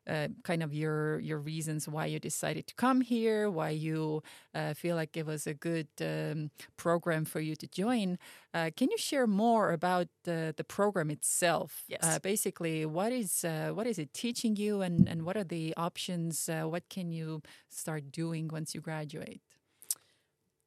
uh, 0.06 0.28
kind 0.44 0.62
of 0.62 0.72
your 0.72 1.18
your 1.20 1.38
reasons 1.38 1.88
why 1.88 2.06
you 2.06 2.18
decided 2.18 2.66
to 2.66 2.74
come 2.74 3.00
here, 3.00 3.50
why 3.50 3.70
you 3.70 4.22
uh, 4.54 4.74
feel 4.74 4.96
like 4.96 5.16
it 5.16 5.26
was 5.26 5.46
a 5.46 5.54
good 5.54 5.88
um, 6.00 6.50
program 6.76 7.24
for 7.24 7.40
you 7.40 7.56
to 7.56 7.66
join. 7.66 8.18
Uh, 8.54 8.70
can 8.76 8.90
you 8.90 8.98
share 8.98 9.26
more 9.26 9.72
about 9.72 10.08
the 10.24 10.54
the 10.56 10.64
program 10.64 11.10
itself? 11.10 11.84
Yes. 11.88 12.00
Uh, 12.02 12.18
basically, 12.18 12.86
what 12.86 13.12
is 13.12 13.44
uh, 13.44 13.70
what 13.72 13.86
is 13.86 13.98
it 13.98 14.12
teaching 14.12 14.56
you, 14.56 14.82
and 14.82 15.08
and 15.08 15.24
what 15.24 15.36
are 15.36 15.44
the 15.44 15.74
options? 15.76 16.48
what 16.48 16.88
can 16.88 17.12
you 17.12 17.42
start 17.68 18.10
doing 18.10 18.48
once 18.48 18.74
you 18.74 18.80
graduate? 18.80 19.40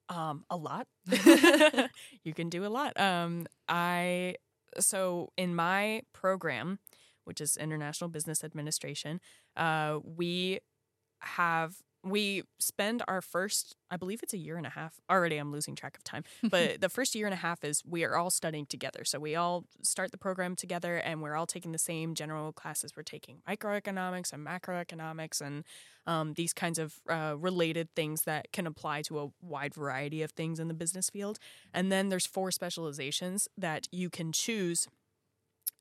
Um, 0.10 0.44
a 0.50 0.58
lot. 0.58 0.88
you 2.24 2.34
can 2.34 2.50
do 2.50 2.66
a 2.66 2.68
lot. 2.68 3.00
Um, 3.00 3.48
I 3.68 4.36
so 4.80 5.32
in 5.38 5.56
my 5.56 6.02
program 6.14 6.80
which 7.30 7.40
is 7.40 7.56
International 7.56 8.10
Business 8.10 8.44
Administration, 8.44 9.22
uh, 9.56 10.00
we 10.04 10.60
have 11.22 11.76
we 12.02 12.44
spend 12.60 13.04
our 13.10 13.22
first 13.22 13.76
i 13.92 13.98
believe 13.98 14.24
it's 14.24 14.34
a 14.34 14.38
year 14.38 14.56
and 14.56 14.66
a 14.66 14.70
half 14.70 15.02
already 15.12 15.36
i'm 15.36 15.52
losing 15.52 15.76
track 15.76 15.98
of 15.98 16.04
time 16.06 16.24
but 16.50 16.80
the 16.80 16.88
first 16.88 17.14
year 17.14 17.28
and 17.28 17.34
a 17.34 17.38
half 17.38 17.62
is 17.66 17.84
we 17.86 18.04
are 18.04 18.16
all 18.16 18.30
studying 18.30 18.66
together. 18.66 19.04
So 19.04 19.20
we 19.20 19.36
all 19.36 19.66
start 19.82 20.12
the 20.12 20.18
program 20.18 20.56
together 20.56 20.98
and 20.98 21.22
we're 21.22 21.36
all 21.36 21.46
taking 21.46 21.72
the 21.72 21.78
same 21.78 22.14
general 22.16 22.52
classes. 22.52 22.92
We're 22.96 23.04
taking 23.04 23.42
microeconomics 23.48 24.34
and 24.34 24.46
macroeconomics 24.46 25.42
and 25.42 25.64
um, 26.08 26.34
these 26.34 26.54
kinds 26.54 26.80
of 26.80 26.96
uh, 27.10 27.36
related 27.38 27.90
things 27.96 28.24
that 28.24 28.52
can 28.52 28.66
apply 28.68 29.02
to 29.04 29.20
a 29.20 29.28
wide 29.42 29.74
variety 29.74 30.22
of 30.22 30.32
things 30.32 30.60
in 30.60 30.68
the 30.68 30.74
business 30.74 31.10
field. 31.10 31.38
And 31.74 31.92
then 31.92 32.10
there's 32.10 32.26
four 32.26 32.52
specializations 32.52 33.48
that 33.58 33.88
you 33.92 34.10
can 34.10 34.32
choose 34.32 34.88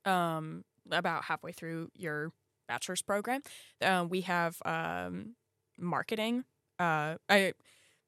um, 0.05 0.63
about 0.91 1.25
halfway 1.25 1.51
through 1.51 1.89
your 1.95 2.31
bachelor's 2.67 3.01
program 3.01 3.41
uh, 3.81 4.05
we 4.07 4.21
have 4.21 4.61
um, 4.65 5.35
marketing. 5.77 6.45
Uh, 6.77 7.15
I 7.27 7.53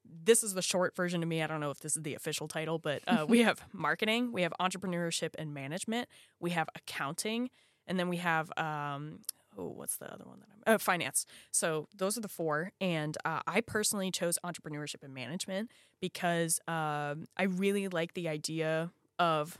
this 0.04 0.42
is 0.42 0.54
the 0.54 0.62
short 0.62 0.96
version 0.96 1.20
to 1.20 1.26
me. 1.26 1.42
I 1.42 1.46
don't 1.46 1.60
know 1.60 1.70
if 1.70 1.80
this 1.80 1.96
is 1.96 2.02
the 2.02 2.14
official 2.14 2.48
title, 2.48 2.78
but 2.78 3.02
uh, 3.06 3.24
we 3.28 3.40
have 3.42 3.60
marketing, 3.72 4.32
we 4.32 4.42
have 4.42 4.52
entrepreneurship 4.60 5.30
and 5.38 5.54
management, 5.54 6.08
we 6.40 6.50
have 6.50 6.68
accounting, 6.74 7.50
and 7.86 7.98
then 7.98 8.08
we 8.08 8.16
have 8.16 8.50
um, 8.56 9.20
oh, 9.56 9.68
what's 9.68 9.96
the 9.96 10.12
other 10.12 10.24
one 10.24 10.40
that 10.40 10.48
I'm? 10.66 10.74
Oh, 10.74 10.78
finance. 10.78 11.26
So 11.50 11.88
those 11.96 12.16
are 12.16 12.20
the 12.20 12.28
four, 12.28 12.72
and 12.80 13.16
uh, 13.24 13.40
I 13.46 13.60
personally 13.60 14.10
chose 14.10 14.38
entrepreneurship 14.44 15.02
and 15.02 15.14
management 15.14 15.70
because 16.00 16.60
um, 16.66 17.26
I 17.36 17.44
really 17.48 17.88
like 17.88 18.14
the 18.14 18.28
idea 18.28 18.90
of 19.18 19.58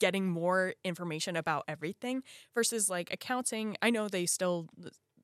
getting 0.00 0.26
more 0.26 0.74
information 0.84 1.36
about 1.36 1.64
everything 1.68 2.22
versus 2.54 2.88
like 2.90 3.12
accounting. 3.12 3.76
I 3.82 3.90
know 3.90 4.08
they 4.08 4.26
still 4.26 4.68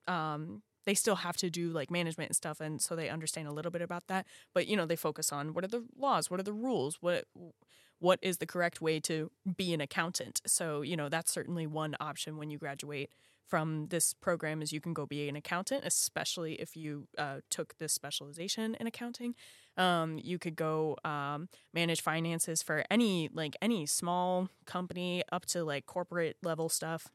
um, 0.09 0.63
they 0.85 0.95
still 0.95 1.17
have 1.17 1.37
to 1.39 1.51
do 1.51 1.71
like 1.71 1.91
management 1.91 2.31
and 2.31 2.37
stuff 2.37 2.61
and 2.61 2.81
so 2.81 2.97
they 2.97 3.09
understand 3.09 3.49
a 3.49 3.53
little 3.53 3.71
bit 3.71 3.83
about 3.83 4.07
that. 4.09 4.27
But 4.55 4.67
you 4.67 4.77
know 4.77 4.87
they 4.87 4.97
focus 4.97 5.33
on 5.33 5.55
what 5.55 5.65
are 5.65 5.69
the 5.69 5.85
laws 5.97 6.31
what 6.31 6.41
are 6.41 6.45
the 6.45 6.53
rules 6.53 6.99
what 7.01 7.25
what 7.99 8.19
is 8.21 8.39
the 8.39 8.47
correct 8.47 8.81
way 8.81 8.99
to 9.01 9.31
be 9.57 9.73
an 9.73 9.81
accountant. 9.81 10.41
So 10.47 10.83
you 10.83 10.97
know 10.97 11.09
that's 11.09 11.33
certainly 11.33 11.67
one 11.67 11.97
option 12.01 12.37
when 12.37 12.51
you 12.51 12.59
graduate 12.59 13.11
from 13.47 13.87
this 13.89 14.15
program 14.15 14.63
is 14.63 14.73
you 14.73 14.81
can 14.81 14.95
go 14.95 15.07
be 15.07 15.29
an 15.29 15.37
accountant 15.37 15.85
especially 15.85 16.55
if 16.55 16.77
you 16.77 17.07
uh, 17.19 17.39
took 17.51 17.77
this 17.79 17.93
specialization 17.93 18.77
in 18.81 18.87
accounting 18.87 19.35
um, 19.77 20.19
you 20.23 20.39
could 20.39 20.57
go 20.57 20.97
um, 21.05 21.49
manage 21.73 22.03
finances 22.03 22.63
for 22.63 22.85
any 22.91 23.29
like 23.33 23.57
any 23.63 23.87
small 23.87 24.49
company 24.67 25.23
up 25.33 25.47
to 25.47 25.65
like 25.65 25.87
corporate 25.87 26.37
level 26.43 26.69
stuff 26.69 27.09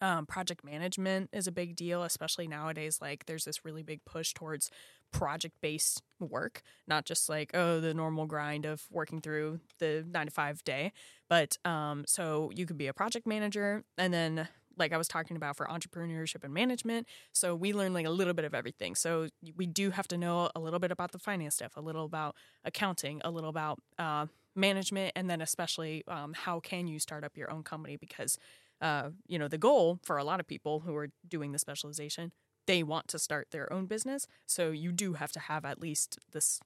um, 0.00 0.26
project 0.26 0.64
management 0.64 1.28
is 1.32 1.46
a 1.46 1.52
big 1.52 1.76
deal, 1.76 2.02
especially 2.02 2.48
nowadays. 2.48 3.00
Like, 3.00 3.26
there's 3.26 3.44
this 3.44 3.64
really 3.64 3.82
big 3.82 4.04
push 4.04 4.32
towards 4.32 4.70
project 5.12 5.56
based 5.60 6.02
work, 6.18 6.62
not 6.86 7.04
just 7.04 7.28
like, 7.28 7.50
oh, 7.54 7.80
the 7.80 7.92
normal 7.92 8.26
grind 8.26 8.64
of 8.64 8.86
working 8.90 9.20
through 9.20 9.60
the 9.78 10.04
nine 10.10 10.26
to 10.26 10.32
five 10.32 10.64
day. 10.64 10.92
But 11.28 11.58
um, 11.64 12.04
so 12.06 12.50
you 12.54 12.66
could 12.66 12.78
be 12.78 12.86
a 12.86 12.94
project 12.94 13.26
manager 13.26 13.84
and 13.98 14.14
then 14.14 14.48
like 14.80 14.92
I 14.92 14.96
was 14.96 15.06
talking 15.06 15.36
about 15.36 15.56
for 15.56 15.66
entrepreneurship 15.66 16.42
and 16.42 16.52
management. 16.52 17.06
So 17.32 17.54
we 17.54 17.72
learn 17.72 17.94
like 17.94 18.06
a 18.06 18.10
little 18.10 18.34
bit 18.34 18.44
of 18.44 18.54
everything. 18.54 18.94
So 18.96 19.28
we 19.54 19.66
do 19.66 19.90
have 19.90 20.08
to 20.08 20.18
know 20.18 20.50
a 20.56 20.60
little 20.60 20.80
bit 20.80 20.90
about 20.90 21.12
the 21.12 21.18
finance 21.18 21.54
stuff, 21.54 21.76
a 21.76 21.80
little 21.80 22.04
about 22.04 22.34
accounting, 22.64 23.20
a 23.24 23.30
little 23.30 23.50
about 23.50 23.78
uh, 23.98 24.26
management, 24.56 25.12
and 25.14 25.30
then 25.30 25.40
especially 25.40 26.02
um, 26.08 26.34
how 26.34 26.58
can 26.58 26.88
you 26.88 26.98
start 26.98 27.22
up 27.22 27.36
your 27.36 27.50
own 27.52 27.62
company 27.62 27.96
because 27.96 28.36
uh, 28.80 29.10
you 29.26 29.38
know, 29.38 29.48
the 29.48 29.58
goal 29.58 29.98
for 30.02 30.16
a 30.16 30.24
lot 30.24 30.40
of 30.40 30.46
people 30.46 30.80
who 30.80 30.96
are 30.96 31.08
doing 31.28 31.52
the 31.52 31.58
specialization, 31.58 32.32
they 32.66 32.82
want 32.82 33.08
to 33.08 33.18
start 33.18 33.48
their 33.50 33.70
own 33.72 33.86
business. 33.86 34.26
So 34.46 34.70
you 34.70 34.92
do 34.92 35.14
have 35.14 35.32
to 35.32 35.40
have 35.40 35.64
at 35.64 35.80
least 35.80 36.18
this 36.32 36.60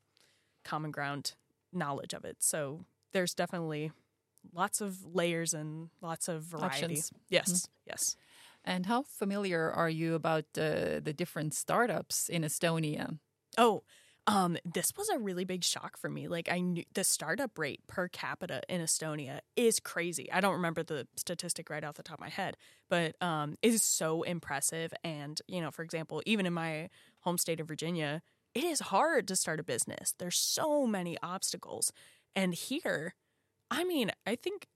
common 0.65 0.91
ground 0.91 1.35
knowledge 1.73 2.13
of 2.13 2.25
it. 2.25 2.37
So 2.41 2.85
there's 3.13 3.35
definitely 3.35 3.91
lots 4.53 4.81
of 4.81 5.05
layers 5.15 5.55
and 5.55 5.91
lots 6.01 6.29
of 6.29 6.43
variety. 6.43 6.85
Options. 6.85 7.13
Yes, 7.29 7.51
mm-hmm. 7.51 7.91
yes. 7.91 8.17
And 8.65 8.87
how 8.87 9.03
familiar 9.03 9.71
are 9.71 9.91
you 9.91 10.15
about 10.15 10.45
uh, 10.57 11.01
the 11.01 11.15
different 11.15 11.55
startups 11.55 12.29
in 12.29 12.43
Estonia? 12.43 13.19
Oh, 13.59 13.83
um, 14.27 14.57
this 14.65 14.93
was 14.97 15.09
a 15.11 15.19
really 15.19 15.45
big 15.45 15.63
shock 15.63 15.99
for 15.99 16.09
me. 16.09 16.29
Like 16.29 16.49
I 16.51 16.61
knew 16.61 16.85
the 16.95 17.05
startup 17.05 17.59
rate 17.59 17.81
per 17.87 18.09
capita 18.09 18.63
in 18.69 18.81
Estonia 18.81 19.41
is 19.55 19.81
crazy. 19.81 20.33
I 20.33 20.41
don't 20.41 20.55
remember 20.55 20.83
the 20.83 21.07
statistic 21.17 21.69
right 21.69 21.85
off 21.85 21.97
the 21.97 22.03
top 22.03 22.19
of 22.19 22.21
my 22.21 22.31
head, 22.31 22.57
but 22.89 23.21
um, 23.23 23.57
it 23.61 23.75
is 23.75 23.85
so 23.85 24.23
impressive. 24.23 24.95
And 25.05 25.41
you 25.47 25.61
know, 25.61 25.71
for 25.71 25.83
example, 25.83 26.23
even 26.25 26.47
in 26.47 26.55
my 26.55 26.89
home 27.21 27.37
state 27.37 27.61
of 27.61 27.69
Virginia, 27.69 28.23
it 28.55 28.65
is 28.65 28.81
hard 28.81 29.29
to 29.29 29.37
start 29.37 29.61
a 29.61 29.65
business. 29.65 30.15
There's 30.19 30.39
so 30.39 30.87
many 30.87 31.19
obstacles, 31.23 31.93
and 32.35 32.55
here, 32.55 33.15
I 33.71 33.85
mean, 33.85 34.11
I 34.27 34.37
think 34.37 34.67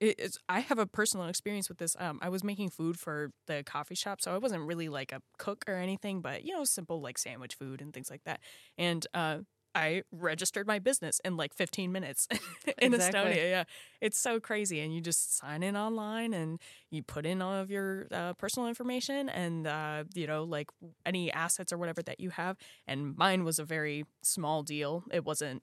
it's, 0.00 0.38
I 0.48 0.60
have 0.60 0.78
a 0.78 0.86
personal 0.86 1.26
experience 1.26 1.68
with 1.68 1.78
this. 1.78 1.94
Um, 1.98 2.18
I 2.22 2.30
was 2.30 2.42
making 2.42 2.70
food 2.70 2.98
for 2.98 3.32
the 3.46 3.62
coffee 3.64 3.94
shop, 3.94 4.20
so 4.22 4.34
I 4.34 4.38
wasn't 4.38 4.62
really 4.66 4.88
like 4.88 5.12
a 5.12 5.20
cook 5.38 5.64
or 5.68 5.74
anything, 5.74 6.20
but 6.22 6.44
you 6.44 6.52
know, 6.52 6.64
simple 6.64 7.00
like 7.00 7.18
sandwich 7.18 7.54
food 7.54 7.82
and 7.82 7.92
things 7.92 8.10
like 8.10 8.24
that. 8.24 8.40
And 8.78 9.06
uh, 9.12 9.38
I 9.74 10.02
registered 10.10 10.66
my 10.66 10.78
business 10.78 11.20
in 11.24 11.36
like 11.36 11.54
15 11.54 11.92
minutes 11.92 12.26
in 12.80 12.94
exactly. 12.94 13.20
Estonia. 13.20 13.50
Yeah, 13.50 13.64
it's 14.00 14.18
so 14.18 14.40
crazy, 14.40 14.80
and 14.80 14.94
you 14.94 15.00
just 15.00 15.36
sign 15.36 15.62
in 15.62 15.76
online 15.76 16.32
and 16.32 16.60
you 16.90 17.02
put 17.02 17.26
in 17.26 17.42
all 17.42 17.54
of 17.54 17.70
your 17.70 18.06
uh, 18.10 18.32
personal 18.34 18.68
information 18.68 19.28
and 19.28 19.66
uh, 19.66 20.04
you 20.14 20.26
know 20.26 20.44
like 20.44 20.68
any 21.04 21.30
assets 21.30 21.72
or 21.72 21.78
whatever 21.78 22.02
that 22.02 22.20
you 22.20 22.30
have. 22.30 22.56
And 22.86 23.16
mine 23.16 23.44
was 23.44 23.58
a 23.58 23.64
very 23.64 24.06
small 24.22 24.62
deal. 24.62 25.04
It 25.12 25.24
wasn't 25.24 25.62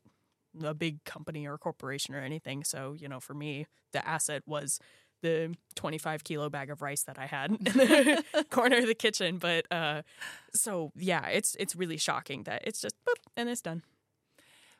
a 0.64 0.74
big 0.74 1.04
company 1.04 1.48
or 1.48 1.58
corporation 1.58 2.16
or 2.16 2.20
anything. 2.20 2.64
So, 2.64 2.96
you 2.98 3.08
know, 3.08 3.20
for 3.20 3.34
me, 3.34 3.68
the 3.94 4.06
asset 4.08 4.44
was 4.46 4.80
the 5.22 5.56
25 5.76 6.24
kilo 6.24 6.50
bag 6.50 6.70
of 6.70 6.82
rice 6.82 7.04
that 7.04 7.18
I 7.18 7.26
had 7.26 7.52
in 7.52 7.64
the 7.64 8.24
corner 8.50 8.78
of 8.78 8.88
the 8.88 8.96
kitchen. 8.96 9.38
But 9.38 9.66
uh, 9.72 10.04
so 10.54 10.92
yeah, 10.96 11.28
it's 11.28 11.56
it's 11.60 11.76
really 11.76 11.98
shocking 11.98 12.44
that 12.44 12.62
it's 12.66 12.82
just 12.82 12.96
boop 13.08 13.22
and 13.36 13.50
it's 13.50 13.62
done. 13.62 13.84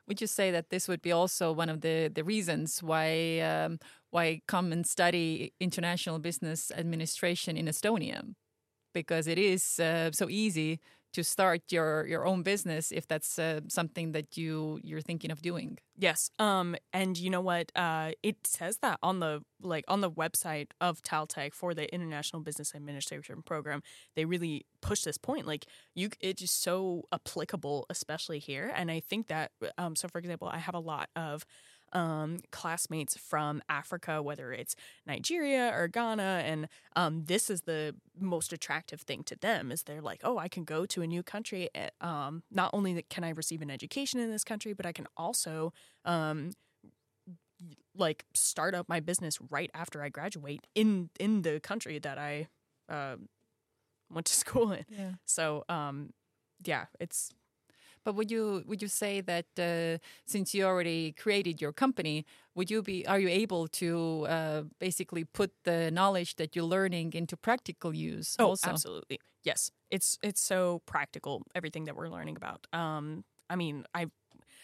Would 0.06 0.20
you 0.22 0.26
say 0.26 0.50
that 0.50 0.70
this 0.70 0.88
would 0.88 1.02
be 1.02 1.12
also 1.12 1.52
one 1.52 1.68
of 1.68 1.80
the 1.82 2.10
the 2.12 2.24
reasons 2.24 2.82
why 2.82 3.40
um, 3.40 3.78
why 4.10 4.40
come 4.46 4.72
and 4.72 4.86
study 4.86 5.52
international 5.60 6.18
business 6.18 6.70
administration 6.74 7.56
in 7.56 7.66
Estonia? 7.66 8.22
Because 8.94 9.26
it 9.26 9.38
is 9.38 9.78
uh, 9.78 10.10
so 10.12 10.28
easy 10.30 10.80
to 11.12 11.24
start 11.24 11.62
your 11.70 12.06
your 12.06 12.26
own 12.26 12.42
business 12.42 12.92
if 12.92 13.06
that's 13.06 13.38
uh, 13.38 13.60
something 13.68 14.12
that 14.12 14.36
you 14.36 14.78
you're 14.82 15.00
thinking 15.00 15.30
of 15.30 15.42
doing. 15.42 15.78
Yes 15.96 16.30
um 16.38 16.76
and 16.92 17.18
you 17.18 17.28
know 17.28 17.40
what 17.40 17.72
uh 17.74 18.12
it 18.22 18.36
says 18.46 18.78
that 18.78 18.98
on 19.02 19.18
the 19.18 19.42
like 19.60 19.84
on 19.88 20.00
the 20.00 20.10
website 20.10 20.68
of 20.80 21.02
taltech 21.02 21.52
for 21.52 21.74
the 21.74 21.92
international 21.92 22.40
business 22.42 22.72
administration 22.74 23.42
program 23.42 23.82
they 24.14 24.24
really 24.24 24.64
push 24.80 25.02
this 25.02 25.18
point 25.18 25.44
like 25.46 25.66
you 25.96 26.10
it's 26.20 26.40
just 26.40 26.62
so 26.62 27.02
applicable 27.12 27.84
especially 27.90 28.38
here 28.38 28.72
and 28.76 28.90
i 28.92 29.00
think 29.00 29.26
that 29.26 29.50
um 29.76 29.96
so 29.96 30.06
for 30.06 30.18
example 30.18 30.48
i 30.48 30.58
have 30.58 30.74
a 30.74 30.80
lot 30.80 31.08
of 31.16 31.44
um, 31.92 32.38
classmates 32.50 33.16
from 33.16 33.62
Africa, 33.68 34.22
whether 34.22 34.52
it's 34.52 34.76
Nigeria 35.06 35.72
or 35.74 35.88
Ghana, 35.88 36.42
and 36.44 36.68
um, 36.96 37.24
this 37.24 37.50
is 37.50 37.62
the 37.62 37.94
most 38.18 38.52
attractive 38.52 39.00
thing 39.00 39.22
to 39.24 39.36
them. 39.36 39.72
Is 39.72 39.82
they're 39.82 40.02
like, 40.02 40.20
oh, 40.24 40.38
I 40.38 40.48
can 40.48 40.64
go 40.64 40.86
to 40.86 41.02
a 41.02 41.06
new 41.06 41.22
country. 41.22 41.68
Eh, 41.74 41.88
um, 42.00 42.42
not 42.50 42.70
only 42.72 43.04
can 43.08 43.24
I 43.24 43.30
receive 43.30 43.62
an 43.62 43.70
education 43.70 44.20
in 44.20 44.30
this 44.30 44.44
country, 44.44 44.72
but 44.72 44.86
I 44.86 44.92
can 44.92 45.06
also 45.16 45.72
um, 46.04 46.52
like 47.94 48.24
start 48.34 48.74
up 48.74 48.88
my 48.88 49.00
business 49.00 49.38
right 49.50 49.70
after 49.74 50.02
I 50.02 50.08
graduate 50.08 50.66
in 50.74 51.10
in 51.18 51.42
the 51.42 51.60
country 51.60 51.98
that 51.98 52.18
I 52.18 52.48
uh, 52.88 53.16
went 54.10 54.26
to 54.26 54.34
school 54.44 54.72
in. 54.72 54.84
Yeah. 54.88 55.12
So 55.24 55.64
um, 55.68 56.10
yeah, 56.64 56.86
it's 57.00 57.30
but 58.04 58.14
would 58.14 58.30
you 58.30 58.62
would 58.66 58.82
you 58.82 58.88
say 58.88 59.20
that 59.20 59.46
uh, 59.58 59.98
since 60.26 60.54
you 60.54 60.64
already 60.64 61.12
created 61.12 61.60
your 61.60 61.72
company, 61.72 62.24
would 62.54 62.70
you 62.70 62.82
be 62.82 63.06
are 63.06 63.20
you 63.20 63.28
able 63.28 63.68
to 63.68 64.26
uh, 64.28 64.62
basically 64.78 65.24
put 65.24 65.52
the 65.64 65.90
knowledge 65.90 66.36
that 66.36 66.56
you're 66.56 66.64
learning 66.64 67.12
into 67.14 67.36
practical 67.36 67.94
use? 67.94 68.36
Oh, 68.38 68.50
also? 68.50 68.70
absolutely. 68.70 69.20
Yes, 69.44 69.70
it's 69.90 70.18
it's 70.22 70.40
so 70.40 70.82
practical 70.86 71.42
everything 71.54 71.84
that 71.84 71.96
we're 71.96 72.08
learning 72.08 72.36
about. 72.36 72.66
Um, 72.72 73.24
I 73.50 73.56
mean, 73.56 73.84
I 73.94 74.06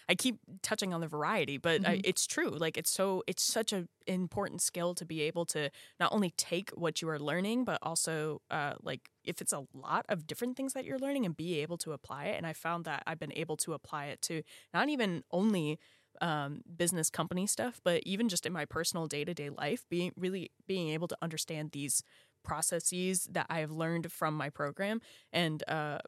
I 0.09 0.15
keep 0.15 0.39
touching 0.63 0.93
on 0.93 1.01
the 1.01 1.09
variety, 1.09 1.57
but 1.57 1.83
mm-hmm. 1.83 1.91
I, 1.91 2.01
it's 2.05 2.27
true. 2.27 2.51
Like 2.51 2.77
it's 2.77 2.91
so 2.91 3.23
it's 3.27 3.43
such 3.43 3.73
an 3.73 3.89
important 4.07 4.63
skill 4.63 4.95
to 4.95 5.05
be 5.05 5.23
able 5.23 5.47
to 5.47 5.71
not 5.99 6.13
only 6.13 6.31
take 6.37 6.71
what 6.71 7.01
you 7.01 7.09
are 7.09 7.19
learning, 7.19 7.65
but 7.65 7.79
also 7.83 8.41
uh, 8.51 8.75
like 8.83 9.11
if 9.25 9.41
it's 9.41 9.53
a 9.53 9.65
lot 9.73 10.05
of 10.09 10.27
different 10.27 10.57
things 10.57 10.73
that 10.75 10.85
you're 10.85 10.99
learning 10.99 11.25
and 11.25 11.37
be 11.37 11.61
able 11.61 11.79
to 11.79 11.93
apply 11.93 12.27
it. 12.27 12.37
And 12.37 12.47
I 12.47 12.53
found 12.53 12.85
that 12.85 13.03
I've 13.07 13.19
been 13.19 13.33
able 13.35 13.57
to 13.59 13.73
apply 13.73 14.07
it 14.07 14.21
to 14.23 14.43
not 14.73 14.89
even 14.89 15.25
only 15.31 15.79
um, 16.21 16.63
business 16.77 17.11
company 17.11 17.47
stuff, 17.47 17.81
but 17.85 18.03
even 18.05 18.29
just 18.29 18.47
in 18.47 18.53
my 18.53 18.65
personal 18.65 19.07
day 19.07 19.25
to 19.25 19.35
day 19.35 19.51
life, 19.51 19.85
being 19.89 20.13
really 20.17 20.51
being 20.67 20.91
able 20.91 21.09
to 21.09 21.17
understand 21.23 21.73
these 21.73 22.03
processes 22.45 23.27
that 23.33 23.47
I 23.51 23.61
have 23.61 23.71
learned 23.73 24.13
from 24.13 24.35
my 24.37 24.51
program 24.51 25.01
and 25.33 25.63
uh, 25.69 25.99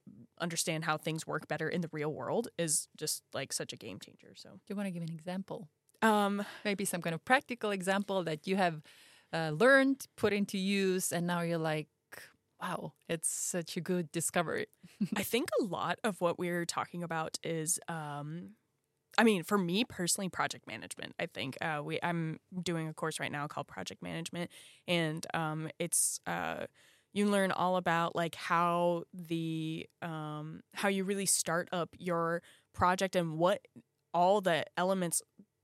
understand 0.41 0.85
how 0.85 0.97
things 0.97 1.27
work 1.27 1.49
better 1.49 1.69
in 1.69 1.81
the 1.81 1.91
real 1.93 2.13
world 2.13 2.49
is 2.59 2.89
just 2.97 3.23
like 3.35 3.53
such 3.53 3.73
a 3.73 3.77
game 3.77 3.99
changer. 3.99 4.35
So, 4.37 4.51
do 4.51 4.59
you 4.69 4.77
want 4.77 4.87
to 4.87 4.93
give 4.93 5.03
an 5.03 5.13
example? 5.13 5.69
Um, 6.03 6.45
Maybe 6.65 6.85
some 6.85 7.03
kind 7.03 7.15
of 7.15 7.25
practical 7.25 7.71
example 7.71 8.23
that 8.25 8.47
you 8.47 8.57
have 8.57 8.83
uh, 9.33 9.51
learned, 9.51 10.07
put 10.17 10.33
into 10.33 10.59
use, 10.59 11.13
and 11.13 11.27
now 11.27 11.41
you're 11.41 11.59
like, 11.59 11.89
wow, 12.61 12.93
it's 13.09 13.29
such 13.29 13.77
a 13.77 13.81
good 13.81 14.11
discovery. 14.13 14.67
I 15.17 15.23
think 15.23 15.49
a 15.61 15.65
lot 15.65 15.99
of 16.05 16.21
what 16.21 16.39
we're 16.39 16.65
talking 16.65 17.03
about 17.03 17.39
is 17.43 17.79
um, 17.89 18.51
I 19.19 19.25
mean, 19.25 19.43
for 19.43 19.59
me 19.59 19.85
personally, 19.85 20.29
project 20.29 20.67
management. 20.67 21.15
I 21.19 21.27
think 21.27 21.57
uh, 21.61 21.81
we 21.85 21.99
I'm 22.03 22.39
doing 22.63 22.89
a 22.89 22.95
course 22.95 23.19
right 23.19 23.33
now 23.33 23.47
called 23.47 23.67
Project 23.67 24.03
Management, 24.03 24.51
and 24.87 25.27
um, 25.33 25.69
it's 25.79 26.21
uh, 26.27 26.67
you 27.15 27.27
learn 27.27 27.51
all 27.51 27.77
about 27.77 28.15
like 28.15 28.35
how 28.35 29.05
the 29.15 29.87
um, 30.03 30.61
how 30.75 30.89
you 30.89 31.05
really 31.05 31.27
start 31.27 31.69
up 31.73 31.91
your 31.99 32.43
project 32.75 33.17
and 33.17 33.39
what 33.39 33.61
all 34.13 34.41
the 34.41 34.65
elements 34.77 35.23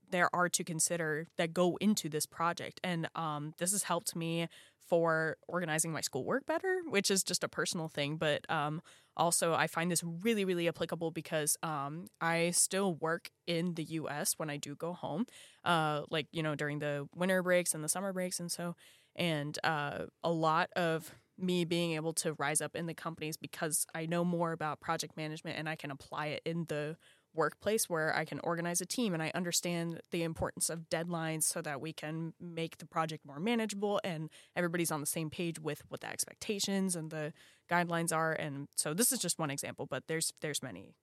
there 0.09 0.33
are 0.33 0.47
to 0.47 0.63
consider 0.63 1.27
that 1.37 1.53
go 1.53 1.77
into 1.81 2.07
this 2.07 2.25
project. 2.25 2.79
And 2.83 3.09
um, 3.15 3.53
this 3.57 3.71
has 3.71 3.83
helped 3.83 4.15
me 4.15 4.47
for 4.87 5.37
organizing 5.47 5.91
my 5.91 6.01
schoolwork 6.01 6.45
better, 6.45 6.81
which 6.87 7.09
is 7.09 7.23
just 7.23 7.43
a 7.43 7.47
personal 7.47 7.87
thing. 7.87 8.17
But 8.17 8.49
um, 8.49 8.81
also, 9.15 9.53
I 9.53 9.67
find 9.67 9.89
this 9.91 10.03
really, 10.03 10.45
really 10.45 10.67
applicable 10.67 11.11
because 11.11 11.57
um, 11.63 12.07
I 12.19 12.51
still 12.51 12.95
work 12.95 13.29
in 13.47 13.75
the 13.75 13.83
US 13.83 14.33
when 14.37 14.49
I 14.49 14.57
do 14.57 14.75
go 14.75 14.93
home, 14.93 15.25
uh, 15.63 16.03
like, 16.09 16.27
you 16.31 16.43
know, 16.43 16.55
during 16.55 16.79
the 16.79 17.07
winter 17.15 17.41
breaks 17.41 17.73
and 17.73 17.83
the 17.83 17.89
summer 17.89 18.13
breaks. 18.13 18.39
And 18.39 18.51
so, 18.51 18.75
and 19.15 19.57
uh, 19.63 20.05
a 20.23 20.31
lot 20.31 20.69
of 20.75 21.13
me 21.37 21.65
being 21.65 21.93
able 21.93 22.13
to 22.13 22.33
rise 22.33 22.61
up 22.61 22.75
in 22.75 22.85
the 22.85 22.93
companies 22.93 23.37
because 23.37 23.85
I 23.93 24.05
know 24.05 24.23
more 24.23 24.51
about 24.51 24.81
project 24.81 25.17
management 25.17 25.57
and 25.57 25.67
I 25.67 25.75
can 25.75 25.91
apply 25.91 26.27
it 26.27 26.41
in 26.45 26.65
the 26.67 26.95
workplace 27.33 27.89
where 27.89 28.15
I 28.15 28.25
can 28.25 28.39
organize 28.43 28.81
a 28.81 28.85
team 28.85 29.13
and 29.13 29.23
I 29.23 29.31
understand 29.33 30.01
the 30.11 30.23
importance 30.23 30.69
of 30.69 30.89
deadlines 30.89 31.43
so 31.43 31.61
that 31.61 31.81
we 31.81 31.93
can 31.93 32.33
make 32.39 32.77
the 32.77 32.85
project 32.85 33.25
more 33.25 33.39
manageable 33.39 33.99
and 34.03 34.29
everybody's 34.55 34.91
on 34.91 34.99
the 34.99 35.07
same 35.07 35.29
page 35.29 35.59
with 35.59 35.83
what 35.89 36.01
the 36.01 36.07
expectations 36.07 36.95
and 36.95 37.09
the 37.09 37.33
guidelines 37.69 38.15
are 38.15 38.33
and 38.33 38.67
so 38.75 38.93
this 38.93 39.11
is 39.11 39.19
just 39.19 39.39
one 39.39 39.49
example 39.49 39.85
but 39.85 40.03
there's 40.07 40.33
there's 40.41 40.61
many. 40.61 40.93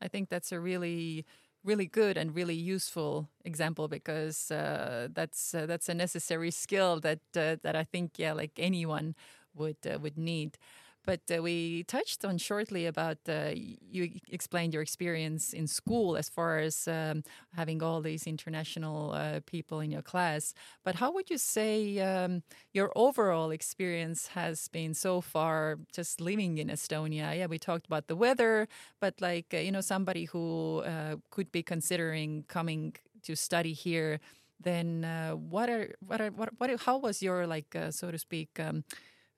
I 0.00 0.08
think 0.08 0.28
that's 0.28 0.52
a 0.52 0.60
really 0.60 1.24
really 1.64 1.86
good 1.86 2.16
and 2.16 2.34
really 2.34 2.54
useful 2.54 3.28
example 3.44 3.88
because 3.88 4.50
uh, 4.50 5.08
that's 5.12 5.54
uh, 5.54 5.66
that's 5.66 5.88
a 5.88 5.94
necessary 5.94 6.50
skill 6.50 7.00
that 7.00 7.20
uh, 7.36 7.56
that 7.62 7.76
I 7.76 7.84
think 7.84 8.18
yeah 8.18 8.32
like 8.32 8.52
anyone 8.58 9.14
would 9.54 9.76
uh, 9.86 9.98
would 10.00 10.18
need. 10.18 10.58
But 11.04 11.20
uh, 11.34 11.42
we 11.42 11.84
touched 11.84 12.24
on 12.24 12.38
shortly 12.38 12.86
about 12.86 13.18
uh, 13.28 13.50
you 13.54 14.20
explained 14.28 14.72
your 14.72 14.82
experience 14.82 15.52
in 15.52 15.66
school 15.66 16.16
as 16.16 16.28
far 16.28 16.58
as 16.58 16.86
um, 16.86 17.24
having 17.56 17.82
all 17.82 18.00
these 18.00 18.26
international 18.26 19.12
uh, 19.12 19.40
people 19.46 19.80
in 19.80 19.90
your 19.90 20.02
class. 20.02 20.54
But 20.84 20.96
how 20.96 21.12
would 21.12 21.28
you 21.30 21.38
say 21.38 21.98
um, 21.98 22.42
your 22.72 22.92
overall 22.94 23.50
experience 23.50 24.28
has 24.28 24.68
been 24.68 24.94
so 24.94 25.20
far 25.20 25.78
just 25.92 26.20
living 26.20 26.58
in 26.58 26.68
Estonia? 26.68 27.36
Yeah, 27.36 27.46
we 27.46 27.58
talked 27.58 27.86
about 27.86 28.06
the 28.06 28.16
weather, 28.16 28.68
but 29.00 29.20
like, 29.20 29.52
uh, 29.52 29.58
you 29.58 29.72
know, 29.72 29.80
somebody 29.80 30.24
who 30.26 30.82
uh, 30.86 31.16
could 31.30 31.50
be 31.50 31.62
considering 31.62 32.44
coming 32.48 32.94
to 33.24 33.36
study 33.36 33.72
here 33.72 34.20
then 34.60 35.04
uh, 35.04 35.32
what 35.32 35.68
are 35.68 35.92
what 36.06 36.20
are 36.20 36.30
what, 36.30 36.50
what 36.58 36.70
how 36.82 36.96
was 36.96 37.20
your 37.20 37.46
like 37.48 37.74
so 37.90 38.10
to 38.12 38.18
speak 38.18 38.48
um, 38.60 38.84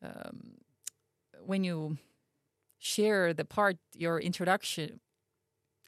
um, 0.02 0.54
when 1.46 1.64
you 1.64 1.98
share 2.78 3.32
the 3.32 3.44
part 3.44 3.78
your 3.94 4.20
introduction 4.20 5.00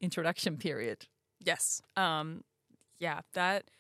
introduction 0.00 0.56
period. 0.56 1.06
Yes. 1.40 1.82
Um 1.96 2.42
yeah, 2.98 3.20
that 3.34 3.70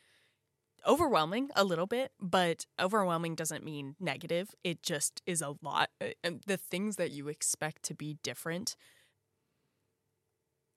overwhelming 0.86 1.50
a 1.56 1.64
little 1.64 1.86
bit, 1.86 2.12
but 2.20 2.66
overwhelming 2.80 3.34
doesn't 3.34 3.64
mean 3.64 3.96
negative. 3.98 4.54
It 4.62 4.82
just 4.82 5.20
is 5.26 5.42
a 5.42 5.54
lot. 5.62 5.90
Uh, 6.00 6.08
and 6.22 6.42
the 6.46 6.56
things 6.56 6.96
that 6.96 7.10
you 7.10 7.28
expect 7.28 7.82
to 7.84 7.94
be 7.94 8.18
different 8.22 8.76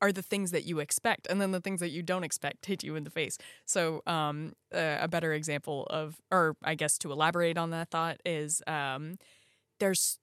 are 0.02 0.12
the 0.12 0.22
things 0.22 0.52
that 0.52 0.64
you 0.64 0.80
expect, 0.80 1.28
and 1.30 1.42
then 1.42 1.52
the 1.52 1.60
things 1.60 1.82
that 1.82 1.90
you 1.90 2.02
don't 2.02 2.24
expect 2.24 2.66
hit 2.66 2.84
you 2.84 2.96
in 2.96 3.04
the 3.04 3.10
face. 3.10 3.38
So, 3.66 4.02
um, 4.08 4.54
uh, 4.74 4.98
a 5.02 5.10
better 5.10 5.34
example 5.34 5.86
of, 5.90 6.16
or 6.32 6.56
I 6.64 6.76
guess 6.76 6.98
to 7.00 7.12
elaborate 7.12 7.58
on 7.58 7.72
that 7.72 7.90
thought, 7.90 8.18
is 8.26 8.62
um, 8.66 9.18
there's 9.80 10.18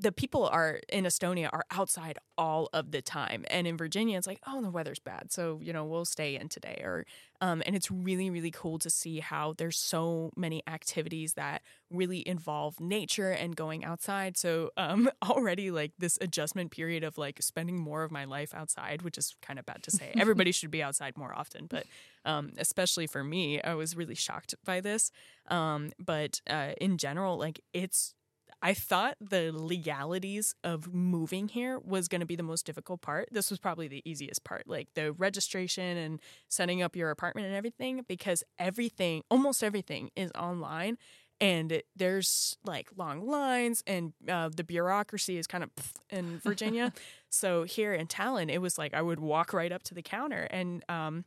the 0.00 0.12
people 0.12 0.46
are 0.46 0.80
in 0.88 1.04
Estonia 1.04 1.50
are 1.52 1.64
outside 1.70 2.18
all 2.38 2.68
of 2.72 2.90
the 2.90 3.02
time, 3.02 3.44
and 3.50 3.66
in 3.66 3.76
Virginia, 3.76 4.16
it's 4.16 4.26
like, 4.26 4.40
oh, 4.46 4.62
the 4.62 4.70
weather's 4.70 4.98
bad, 4.98 5.30
so 5.30 5.60
you 5.62 5.72
know 5.72 5.84
we'll 5.84 6.04
stay 6.04 6.36
in 6.36 6.48
today. 6.48 6.80
Or, 6.82 7.04
um, 7.40 7.62
and 7.66 7.76
it's 7.76 7.90
really 7.90 8.30
really 8.30 8.50
cool 8.50 8.78
to 8.78 8.88
see 8.88 9.20
how 9.20 9.54
there's 9.56 9.76
so 9.76 10.30
many 10.36 10.62
activities 10.66 11.34
that 11.34 11.62
really 11.90 12.26
involve 12.26 12.80
nature 12.80 13.30
and 13.30 13.54
going 13.56 13.84
outside. 13.84 14.36
So 14.36 14.70
um, 14.76 15.10
already 15.22 15.70
like 15.70 15.92
this 15.98 16.18
adjustment 16.20 16.70
period 16.70 17.04
of 17.04 17.18
like 17.18 17.42
spending 17.42 17.78
more 17.78 18.02
of 18.02 18.10
my 18.10 18.24
life 18.24 18.54
outside, 18.54 19.02
which 19.02 19.18
is 19.18 19.34
kind 19.42 19.58
of 19.58 19.66
bad 19.66 19.82
to 19.82 19.90
say. 19.90 20.12
Everybody 20.18 20.52
should 20.52 20.70
be 20.70 20.82
outside 20.82 21.16
more 21.18 21.34
often, 21.34 21.66
but 21.66 21.84
um, 22.24 22.52
especially 22.58 23.06
for 23.06 23.22
me, 23.22 23.60
I 23.62 23.74
was 23.74 23.96
really 23.96 24.14
shocked 24.14 24.54
by 24.64 24.80
this. 24.80 25.10
Um, 25.48 25.90
but 25.98 26.40
uh, 26.48 26.72
in 26.80 26.96
general, 26.96 27.36
like 27.36 27.60
it's 27.72 28.14
I 28.62 28.74
thought 28.74 29.16
the 29.20 29.52
legalities 29.54 30.54
of 30.62 30.92
moving 30.92 31.48
here 31.48 31.78
was 31.78 32.08
going 32.08 32.20
to 32.20 32.26
be 32.26 32.36
the 32.36 32.42
most 32.42 32.66
difficult 32.66 33.00
part. 33.00 33.28
This 33.32 33.50
was 33.50 33.58
probably 33.58 33.88
the 33.88 34.02
easiest 34.04 34.44
part, 34.44 34.64
like 34.66 34.88
the 34.94 35.12
registration 35.12 35.96
and 35.96 36.20
setting 36.48 36.82
up 36.82 36.94
your 36.94 37.10
apartment 37.10 37.46
and 37.46 37.56
everything, 37.56 38.04
because 38.06 38.44
everything, 38.58 39.22
almost 39.30 39.64
everything, 39.64 40.10
is 40.14 40.30
online. 40.32 40.98
And 41.40 41.72
it, 41.72 41.86
there's 41.96 42.58
like 42.62 42.90
long 42.96 43.26
lines, 43.26 43.82
and 43.86 44.12
uh, 44.28 44.50
the 44.54 44.62
bureaucracy 44.62 45.38
is 45.38 45.46
kind 45.46 45.64
of 45.64 45.70
in 46.10 46.38
Virginia. 46.44 46.92
so 47.30 47.62
here 47.62 47.94
in 47.94 48.08
Tallinn, 48.08 48.50
it 48.50 48.58
was 48.58 48.76
like 48.76 48.92
I 48.92 49.00
would 49.00 49.20
walk 49.20 49.54
right 49.54 49.72
up 49.72 49.82
to 49.84 49.94
the 49.94 50.02
counter, 50.02 50.46
and 50.50 50.84
um, 50.90 51.24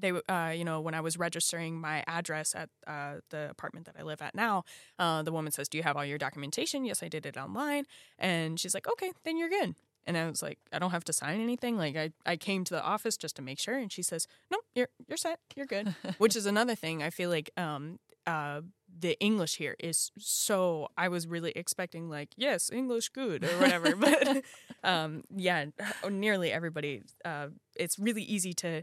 they 0.00 0.12
uh, 0.28 0.50
you 0.50 0.64
know 0.64 0.80
when 0.80 0.94
i 0.94 1.00
was 1.00 1.18
registering 1.18 1.80
my 1.80 2.02
address 2.06 2.54
at 2.54 2.68
uh, 2.86 3.14
the 3.30 3.48
apartment 3.50 3.86
that 3.86 3.96
i 3.98 4.02
live 4.02 4.22
at 4.22 4.34
now 4.34 4.64
uh, 4.98 5.22
the 5.22 5.32
woman 5.32 5.52
says 5.52 5.68
do 5.68 5.78
you 5.78 5.84
have 5.84 5.96
all 5.96 6.04
your 6.04 6.18
documentation? 6.18 6.84
Yes 6.84 7.02
i 7.02 7.08
did 7.08 7.26
it 7.26 7.36
online. 7.36 7.84
And 8.18 8.58
she's 8.58 8.74
like 8.74 8.88
okay 8.88 9.12
then 9.24 9.36
you're 9.36 9.48
good. 9.48 9.74
And 10.06 10.16
i 10.16 10.28
was 10.28 10.42
like 10.42 10.58
i 10.72 10.78
don't 10.78 10.90
have 10.90 11.04
to 11.04 11.12
sign 11.12 11.40
anything. 11.40 11.76
Like 11.76 11.96
i, 11.96 12.10
I 12.26 12.36
came 12.36 12.64
to 12.64 12.74
the 12.74 12.82
office 12.82 13.16
just 13.16 13.36
to 13.36 13.42
make 13.42 13.58
sure. 13.58 13.76
And 13.76 13.92
she 13.92 14.02
says 14.02 14.26
no 14.50 14.58
you're 14.74 14.88
you're 15.08 15.16
set. 15.16 15.40
You're 15.54 15.66
good. 15.66 15.94
Which 16.18 16.36
is 16.36 16.46
another 16.46 16.74
thing 16.74 17.02
i 17.02 17.10
feel 17.10 17.30
like 17.30 17.50
um, 17.56 17.98
uh, 18.26 18.60
the 18.98 19.18
English 19.20 19.56
here 19.56 19.76
is 19.78 20.10
so. 20.18 20.88
I 20.96 21.08
was 21.08 21.26
really 21.26 21.52
expecting 21.56 22.08
like 22.08 22.30
yes, 22.36 22.70
English 22.72 23.08
good 23.10 23.44
or 23.44 23.58
whatever, 23.58 23.96
but 24.06 24.42
um, 24.84 25.24
yeah, 25.34 25.66
nearly 26.08 26.52
everybody. 26.52 27.02
Uh, 27.24 27.48
it's 27.76 27.98
really 27.98 28.22
easy 28.22 28.52
to 28.54 28.82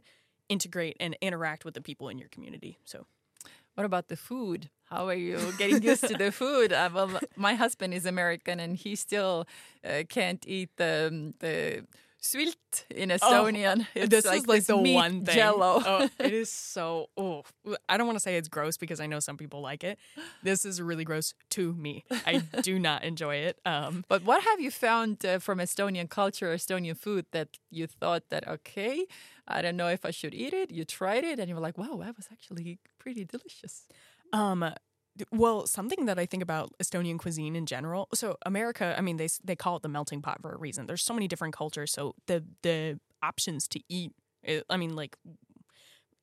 integrate 0.49 0.97
and 0.99 1.17
interact 1.21 1.65
with 1.65 1.73
the 1.73 1.81
people 1.81 2.09
in 2.09 2.17
your 2.17 2.29
community. 2.29 2.77
So, 2.85 3.05
what 3.75 3.85
about 3.85 4.07
the 4.07 4.17
food? 4.17 4.69
How 4.85 5.07
are 5.07 5.13
you 5.13 5.53
getting 5.57 5.83
used 5.83 6.07
to 6.07 6.15
the 6.15 6.31
food? 6.31 6.73
Uh, 6.73 6.89
well, 6.93 7.19
my 7.35 7.53
husband 7.55 7.93
is 7.93 8.05
American 8.05 8.59
and 8.59 8.75
he 8.75 8.95
still 8.95 9.47
uh, 9.85 10.03
can't 10.09 10.43
eat 10.47 10.69
the 10.77 11.33
the 11.39 11.85
sült 12.31 12.85
in 12.89 13.09
Estonian. 13.09 13.87
Oh, 13.95 14.05
this 14.05 14.25
like 14.25 14.41
is 14.41 14.47
like 14.47 14.65
the 14.65 14.77
one 14.77 15.25
thing. 15.25 15.35
Jello. 15.35 15.81
oh, 15.85 16.09
it 16.19 16.33
is 16.43 16.51
so. 16.51 17.09
Oh, 17.17 17.43
I 17.89 17.97
don't 17.97 18.07
want 18.07 18.17
to 18.17 18.19
say 18.19 18.37
it's 18.37 18.47
gross 18.47 18.77
because 18.77 18.99
I 18.99 19.07
know 19.07 19.19
some 19.19 19.37
people 19.37 19.61
like 19.61 19.83
it. 19.83 19.97
This 20.43 20.65
is 20.65 20.81
really 20.81 21.03
gross 21.03 21.33
to 21.51 21.73
me. 21.73 22.03
I 22.25 22.39
do 22.61 22.79
not 22.89 23.03
enjoy 23.03 23.35
it. 23.35 23.59
Um, 23.65 24.03
but 24.07 24.23
what 24.23 24.43
have 24.43 24.59
you 24.59 24.71
found 24.71 25.25
uh, 25.25 25.39
from 25.39 25.59
Estonian 25.59 26.09
culture, 26.09 26.53
Estonian 26.53 26.97
food 26.97 27.25
that 27.31 27.57
you 27.69 27.87
thought 27.87 28.23
that 28.29 28.47
okay, 28.47 29.05
I 29.47 29.61
don't 29.61 29.77
know 29.77 29.87
if 29.87 30.05
I 30.05 30.11
should 30.11 30.33
eat 30.33 30.53
it. 30.53 30.71
You 30.71 30.85
tried 30.85 31.23
it 31.23 31.39
and 31.39 31.47
you 31.49 31.55
were 31.55 31.61
like, 31.61 31.77
wow, 31.77 31.97
that 32.03 32.15
was 32.17 32.27
actually 32.31 32.79
pretty 32.99 33.25
delicious. 33.25 33.87
Um, 34.33 34.73
well, 35.31 35.67
something 35.67 36.05
that 36.05 36.19
I 36.19 36.25
think 36.25 36.43
about 36.43 36.73
Estonian 36.81 37.17
cuisine 37.17 37.55
in 37.55 37.65
general. 37.65 38.07
So 38.13 38.37
America, 38.45 38.95
I 38.97 39.01
mean, 39.01 39.17
they 39.17 39.29
they 39.43 39.55
call 39.55 39.77
it 39.77 39.83
the 39.83 39.89
melting 39.89 40.21
pot 40.21 40.41
for 40.41 40.51
a 40.51 40.57
reason. 40.57 40.85
There's 40.85 41.03
so 41.03 41.13
many 41.13 41.27
different 41.27 41.55
cultures, 41.55 41.91
so 41.91 42.15
the 42.27 42.43
the 42.61 42.99
options 43.21 43.67
to 43.69 43.81
eat. 43.89 44.13
Eh, 44.45 44.61
I 44.69 44.77
mean, 44.77 44.95
like 44.95 45.17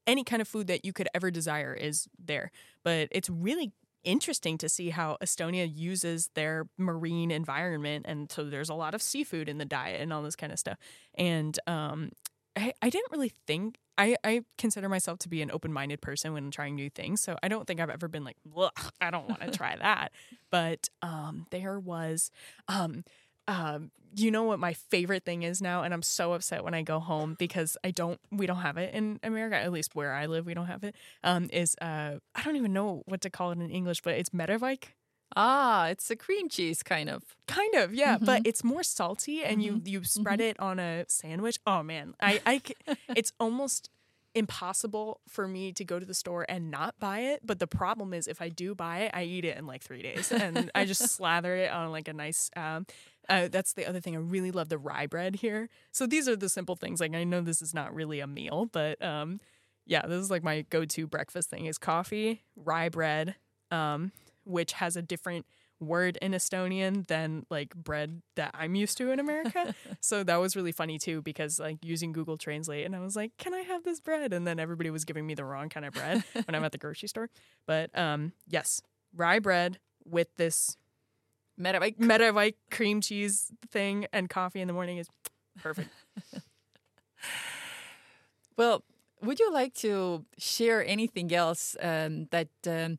any 0.07 0.24
kind 0.24 0.42
of 0.42 0.48
food 0.48 0.66
that 0.66 0.85
you 0.85 0.92
could 0.92 1.09
ever 1.14 1.30
desire 1.30 1.74
is 1.74 2.09
there. 2.22 2.50
But 2.85 3.09
it's 3.11 3.30
really 3.30 3.72
interesting 4.04 4.59
to 4.59 4.68
see 4.68 4.90
how 4.90 5.16
Estonia 5.22 5.70
uses 5.72 6.30
their 6.35 6.66
marine 6.76 7.30
environment, 7.30 8.04
and 8.09 8.30
so 8.30 8.44
there's 8.44 8.68
a 8.68 8.74
lot 8.74 8.94
of 8.94 9.02
seafood 9.02 9.48
in 9.48 9.59
the 9.59 9.64
diet 9.64 10.00
and 10.00 10.12
all 10.12 10.22
this 10.22 10.37
kind 10.37 10.52
of 10.52 10.59
stuff. 10.59 10.78
And 11.14 11.59
um, 11.66 12.11
I, 12.56 12.72
I 12.80 12.90
didn't 12.90 13.10
really 13.10 13.32
think 13.46 13.78
I, 13.96 14.16
I 14.24 14.42
consider 14.58 14.88
myself 14.88 15.18
to 15.20 15.28
be 15.28 15.42
an 15.42 15.50
open 15.50 15.72
minded 15.72 16.00
person 16.00 16.32
when 16.32 16.50
trying 16.50 16.74
new 16.74 16.90
things. 16.90 17.20
So 17.20 17.36
I 17.42 17.48
don't 17.48 17.66
think 17.66 17.80
I've 17.80 17.90
ever 17.90 18.08
been 18.08 18.24
like, 18.24 18.36
I 19.00 19.10
don't 19.10 19.28
want 19.28 19.40
to 19.42 19.50
try 19.56 19.76
that. 19.76 20.12
But 20.50 20.88
um, 21.02 21.46
there 21.50 21.78
was, 21.78 22.30
um, 22.68 23.04
um, 23.46 23.90
you 24.16 24.30
know 24.30 24.44
what 24.44 24.58
my 24.58 24.72
favorite 24.72 25.24
thing 25.24 25.42
is 25.42 25.60
now, 25.60 25.82
and 25.82 25.92
I'm 25.92 26.02
so 26.02 26.32
upset 26.32 26.64
when 26.64 26.72
I 26.72 26.82
go 26.82 27.00
home 27.00 27.34
because 27.38 27.76
I 27.84 27.90
don't, 27.90 28.20
we 28.30 28.46
don't 28.46 28.58
have 28.58 28.76
it 28.76 28.94
in 28.94 29.18
America, 29.22 29.56
at 29.56 29.72
least 29.72 29.94
where 29.94 30.12
I 30.12 30.26
live, 30.26 30.46
we 30.46 30.54
don't 30.54 30.66
have 30.66 30.84
it. 30.84 30.94
Um, 31.22 31.50
is 31.52 31.76
uh, 31.80 32.14
I 32.34 32.42
don't 32.44 32.56
even 32.56 32.72
know 32.72 33.02
what 33.06 33.20
to 33.22 33.30
call 33.30 33.50
it 33.50 33.58
in 33.58 33.70
English, 33.70 34.02
but 34.02 34.14
it's 34.14 34.30
Merevaik. 34.30 34.84
Ah, 35.37 35.88
it's 35.88 36.10
a 36.10 36.16
cream 36.16 36.48
cheese 36.48 36.82
kind 36.82 37.08
of. 37.08 37.22
Kind 37.46 37.74
of, 37.74 37.94
yeah, 37.94 38.16
mm-hmm. 38.16 38.24
but 38.24 38.42
it's 38.44 38.62
more 38.62 38.82
salty, 38.82 39.42
and 39.42 39.60
mm-hmm. 39.60 39.87
you 39.87 39.98
you 40.00 40.04
spread 40.04 40.38
mm-hmm. 40.38 40.48
it 40.50 40.60
on 40.60 40.78
a 40.78 41.04
sandwich. 41.08 41.58
Oh 41.66 41.82
man, 41.82 42.14
I 42.20 42.40
I 42.46 42.62
it's 43.16 43.32
almost 43.40 43.90
impossible 44.34 45.20
for 45.28 45.46
me 45.46 45.72
to 45.72 45.84
go 45.84 45.98
to 45.98 46.04
the 46.04 46.14
store 46.14 46.44
and 46.48 46.70
not 46.70 46.98
buy 46.98 47.20
it. 47.20 47.40
But 47.44 47.60
the 47.60 47.66
problem 47.66 48.12
is, 48.12 48.26
if 48.26 48.42
I 48.42 48.48
do 48.48 48.74
buy 48.74 49.00
it, 49.00 49.12
I 49.14 49.24
eat 49.24 49.44
it 49.44 49.56
in 49.56 49.66
like 49.66 49.82
three 49.82 50.02
days, 50.02 50.32
and 50.32 50.70
I 50.74 50.84
just 50.84 51.08
slather 51.16 51.54
it 51.56 51.70
on 51.70 51.90
like 51.90 52.08
a 52.08 52.12
nice. 52.12 52.50
Um, 52.56 52.87
uh, 53.28 53.48
that's 53.48 53.72
the 53.72 53.87
other 53.87 54.00
thing. 54.00 54.14
I 54.14 54.18
really 54.18 54.50
love 54.50 54.68
the 54.68 54.78
rye 54.78 55.06
bread 55.06 55.37
here. 55.37 55.70
So 55.92 56.06
these 56.06 56.28
are 56.28 56.37
the 56.37 56.48
simple 56.48 56.76
things. 56.76 57.00
Like 57.00 57.14
I 57.14 57.24
know 57.24 57.40
this 57.40 57.62
is 57.62 57.72
not 57.72 57.94
really 57.94 58.20
a 58.20 58.26
meal, 58.26 58.68
but 58.70 59.02
um, 59.02 59.40
yeah, 59.87 60.06
this 60.06 60.20
is 60.20 60.30
like 60.30 60.42
my 60.42 60.62
go-to 60.68 61.06
breakfast 61.06 61.50
thing: 61.50 61.66
is 61.66 61.78
coffee, 61.78 62.42
rye 62.56 62.88
bread, 62.88 63.37
um, 63.70 64.12
which 64.44 64.72
has 64.74 64.96
a 64.96 65.02
different 65.02 65.46
word 65.80 66.16
in 66.22 66.33
Estonian 66.33 67.07
than 67.07 67.44
like 67.50 67.74
bread 67.74 68.22
that 68.37 68.52
I'm 68.54 68.74
used 68.74 68.96
to 68.98 69.11
in 69.11 69.20
America. 69.20 69.74
so 70.00 70.22
that 70.24 70.37
was 70.37 70.57
really 70.57 70.72
funny 70.72 70.98
too 70.98 71.22
because 71.22 71.59
like 71.59 71.78
using 71.83 72.12
Google 72.12 72.37
Translate 72.37 72.87
and 72.87 72.94
I 72.94 73.00
was 73.00 73.16
like, 73.16 73.33
"Can 73.38 73.54
I 73.54 73.61
have 73.61 73.85
this 73.85 74.00
bread?" 74.00 74.33
and 74.33 74.46
then 74.46 74.59
everybody 74.59 74.90
was 74.90 75.04
giving 75.04 75.26
me 75.26 75.35
the 75.35 75.44
wrong 75.44 75.68
kind 75.68 75.87
of 75.87 75.92
bread 75.92 76.24
when 76.33 76.54
I'm 76.54 76.64
at 76.64 76.72
the 76.72 76.78
grocery 76.78 77.09
store. 77.09 77.28
But 77.66 77.96
um 77.98 78.33
yes, 78.48 78.80
rye 79.14 79.38
bread 79.38 79.78
with 80.04 80.28
this 80.37 80.76
Merevaik 81.61 81.98
Merevaik 81.98 82.54
cream 82.70 83.00
cheese 83.00 83.52
thing 83.70 84.07
and 84.12 84.28
coffee 84.28 84.61
in 84.61 84.68
the 84.68 84.74
morning 84.74 84.98
is 84.98 85.09
perfect. 85.61 85.90
well, 88.57 88.85
would 89.22 89.38
you 89.40 89.52
like 89.52 89.74
to 89.74 90.24
share 90.38 90.85
anything 90.85 91.33
else 91.33 91.76
um, 91.80 92.26
that 92.30 92.48
um, 92.66 92.98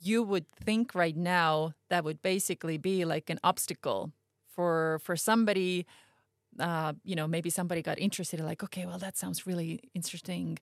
you 0.00 0.22
would 0.22 0.46
think 0.52 0.94
right 0.94 1.16
now 1.16 1.72
that 1.90 2.04
would 2.04 2.22
basically 2.22 2.78
be 2.78 3.04
like 3.04 3.30
an 3.30 3.38
obstacle 3.42 4.12
for 4.48 5.00
for 5.02 5.16
somebody 5.16 5.86
uh, 6.58 6.92
you 7.04 7.14
know 7.14 7.26
maybe 7.26 7.50
somebody 7.50 7.82
got 7.82 7.98
interested 7.98 8.40
like 8.40 8.62
okay 8.62 8.86
well 8.86 8.98
that 8.98 9.16
sounds 9.16 9.46
really 9.46 9.80
interesting. 9.94 10.58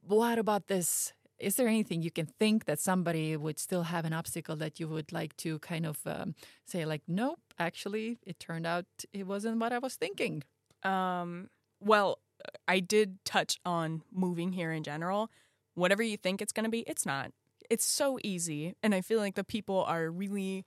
What 0.00 0.38
about 0.38 0.68
this? 0.68 1.12
Is 1.38 1.56
there 1.56 1.68
anything 1.68 2.02
you 2.02 2.10
can 2.10 2.26
think 2.26 2.64
that 2.64 2.80
somebody 2.80 3.36
would 3.36 3.58
still 3.58 3.84
have 3.84 4.04
an 4.04 4.12
obstacle 4.12 4.56
that 4.56 4.80
you 4.80 4.88
would 4.88 5.12
like 5.12 5.36
to 5.38 5.58
kind 5.60 5.86
of 5.86 5.98
um, 6.06 6.34
say 6.64 6.84
like 6.84 7.02
nope 7.06 7.40
actually 7.58 8.18
it 8.26 8.38
turned 8.40 8.66
out 8.66 8.86
it 9.12 9.26
wasn't 9.26 9.58
what 9.58 9.72
i 9.72 9.78
was 9.78 9.94
thinking. 9.94 10.42
Um, 10.82 11.48
well 11.80 12.18
i 12.66 12.80
did 12.80 13.24
touch 13.24 13.58
on 13.64 14.02
moving 14.12 14.52
here 14.52 14.72
in 14.72 14.82
general. 14.82 15.30
Whatever 15.74 16.02
you 16.02 16.16
think 16.16 16.42
it's 16.42 16.52
going 16.52 16.64
to 16.64 16.70
be 16.70 16.80
it's 16.80 17.06
not 17.06 17.32
it's 17.70 17.84
so 17.84 18.18
easy 18.22 18.74
and 18.82 18.94
i 18.94 19.00
feel 19.00 19.18
like 19.18 19.34
the 19.34 19.44
people 19.44 19.84
are 19.84 20.10
really 20.10 20.64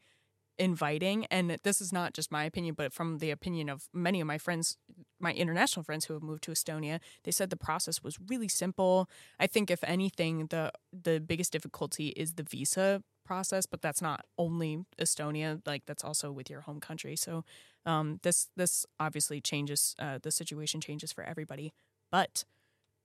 inviting 0.61 1.25
and 1.31 1.57
this 1.63 1.81
is 1.81 1.91
not 1.91 2.13
just 2.13 2.31
my 2.31 2.43
opinion 2.43 2.75
but 2.77 2.93
from 2.93 3.17
the 3.17 3.31
opinion 3.31 3.67
of 3.67 3.87
many 3.93 4.21
of 4.21 4.27
my 4.27 4.37
friends 4.37 4.77
my 5.19 5.33
international 5.33 5.83
friends 5.83 6.05
who 6.05 6.13
have 6.13 6.21
moved 6.21 6.43
to 6.43 6.51
Estonia 6.51 6.99
they 7.23 7.31
said 7.31 7.49
the 7.49 7.57
process 7.57 8.03
was 8.03 8.19
really 8.27 8.47
simple. 8.47 9.09
I 9.39 9.47
think 9.47 9.71
if 9.71 9.83
anything 9.83 10.47
the 10.47 10.71
the 10.91 11.19
biggest 11.19 11.51
difficulty 11.51 12.09
is 12.09 12.33
the 12.33 12.43
visa 12.43 13.01
process 13.25 13.65
but 13.65 13.81
that's 13.81 14.03
not 14.03 14.25
only 14.37 14.85
Estonia 14.99 15.61
like 15.65 15.85
that's 15.87 16.03
also 16.03 16.31
with 16.31 16.47
your 16.49 16.61
home 16.61 16.79
country. 16.79 17.15
So 17.15 17.43
um, 17.87 18.19
this 18.21 18.49
this 18.55 18.85
obviously 18.99 19.41
changes 19.41 19.95
uh, 19.97 20.19
the 20.21 20.31
situation 20.31 20.79
changes 20.79 21.11
for 21.11 21.23
everybody. 21.23 21.73
But 22.11 22.45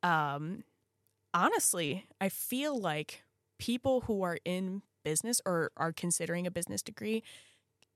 um, 0.02 0.64
honestly 1.34 2.06
i 2.18 2.30
feel 2.30 2.78
like 2.78 3.22
people 3.58 4.02
who 4.02 4.22
are 4.22 4.38
in 4.44 4.82
business 5.04 5.40
or 5.46 5.70
are 5.76 5.92
considering 5.92 6.46
a 6.46 6.50
business 6.50 6.82
degree, 6.82 7.22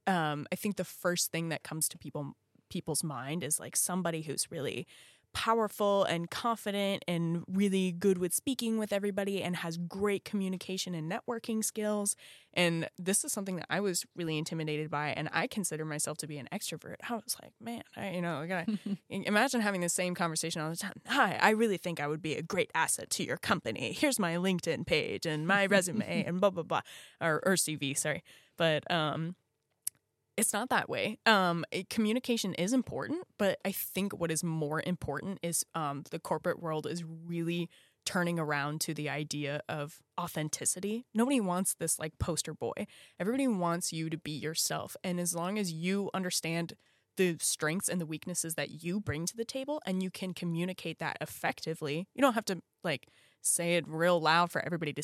um, 0.07 0.47
I 0.53 0.57
think 0.57 0.77
the 0.77 0.85
first 0.85 1.31
thing 1.31 1.49
that 1.51 1.63
comes 1.63 1.89
to 1.89 1.99
people 1.99 2.35
people's 2.71 3.03
mind 3.03 3.43
is 3.43 3.59
like 3.59 3.77
somebody 3.77 4.23
who's 4.23 4.51
really 4.51 4.87
powerful 5.33 6.05
and 6.05 6.31
confident 6.31 7.05
and 7.07 7.45
really 7.47 7.93
good 7.93 8.19
with 8.19 8.35
speaking 8.35 8.79
with 8.79 8.93
everybody 8.93 9.43
and 9.43 9.57
has 9.57 9.77
great 9.77 10.25
communication 10.25 10.95
and 10.95 11.11
networking 11.11 11.65
skills. 11.65 12.17
And 12.53 12.89
this 12.99 13.25
is 13.25 13.33
something 13.33 13.57
that 13.57 13.67
I 13.71 13.81
was 13.81 14.05
really 14.17 14.37
intimidated 14.37 14.91
by. 14.91 15.09
And 15.11 15.29
I 15.33 15.47
consider 15.47 15.85
myself 15.85 16.19
to 16.19 16.27
be 16.27 16.39
an 16.39 16.49
extrovert. 16.53 16.97
I 17.09 17.15
was 17.15 17.37
like, 17.43 17.53
man, 17.61 17.83
I, 17.97 18.11
you 18.11 18.23
know, 18.23 18.39
I 18.39 18.47
gotta 18.47 18.79
imagine 19.11 19.61
having 19.61 19.81
the 19.81 19.89
same 19.89 20.15
conversation 20.15 20.61
all 20.63 20.71
the 20.71 20.77
time. 20.77 21.01
Hi, 21.07 21.39
I 21.41 21.51
really 21.51 21.77
think 21.77 22.01
I 22.01 22.07
would 22.07 22.23
be 22.23 22.35
a 22.35 22.43
great 22.43 22.71
asset 22.75 23.11
to 23.11 23.25
your 23.25 23.37
company. 23.37 23.93
Here's 23.93 24.19
my 24.19 24.35
LinkedIn 24.37 24.87
page 24.87 25.27
and 25.27 25.47
my 25.47 25.67
resume 25.71 26.25
and 26.27 26.41
blah, 26.41 26.51
blah, 26.51 26.65
blah, 26.65 26.83
or, 27.21 27.41
or 27.45 27.55
CV, 27.55 27.97
sorry. 27.97 28.23
But, 28.57 28.91
um, 28.91 29.37
it's 30.41 30.55
not 30.55 30.71
that 30.71 30.89
way. 30.89 31.19
Um, 31.27 31.65
communication 31.91 32.55
is 32.55 32.73
important, 32.73 33.25
but 33.39 33.59
I 33.65 33.73
think 33.73 34.19
what 34.19 34.31
is 34.31 34.43
more 34.43 34.83
important 34.85 35.39
is 35.43 35.65
um, 35.75 36.05
the 36.11 36.19
corporate 36.19 36.61
world 36.63 36.87
is 36.87 37.05
really 37.05 37.69
turning 38.07 38.39
around 38.39 38.81
to 38.81 38.95
the 38.95 39.11
idea 39.11 39.61
of 39.69 40.01
authenticity. 40.19 41.05
Nobody 41.15 41.41
wants 41.41 41.75
this 41.75 41.99
like 41.99 42.19
poster 42.19 42.55
boy. 42.55 42.87
Everybody 43.21 43.47
wants 43.47 43.93
you 43.93 44.09
to 44.09 44.17
be 44.17 44.33
yourself. 44.33 44.97
And 45.05 45.21
as 45.21 45.35
long 45.35 45.59
as 45.59 45.73
you 45.73 46.09
understand 46.15 46.73
the 47.19 47.37
strengths 47.39 47.91
and 47.91 48.01
the 48.01 48.07
weaknesses 48.07 48.55
that 48.55 48.83
you 48.83 48.99
bring 48.99 49.27
to 49.27 49.37
the 49.37 49.45
table 49.45 49.83
and 49.85 50.03
you 50.03 50.11
can 50.11 50.33
communicate 50.33 50.99
that 51.01 51.19
effectively, 51.21 52.09
you 52.15 52.23
don't 52.23 52.33
have 52.33 52.47
to 52.47 52.63
like 52.83 53.09
say 53.43 53.77
it 53.77 53.87
real 53.87 54.19
loud 54.19 54.51
for 54.51 54.65
everybody 54.65 54.95
to 54.95 55.03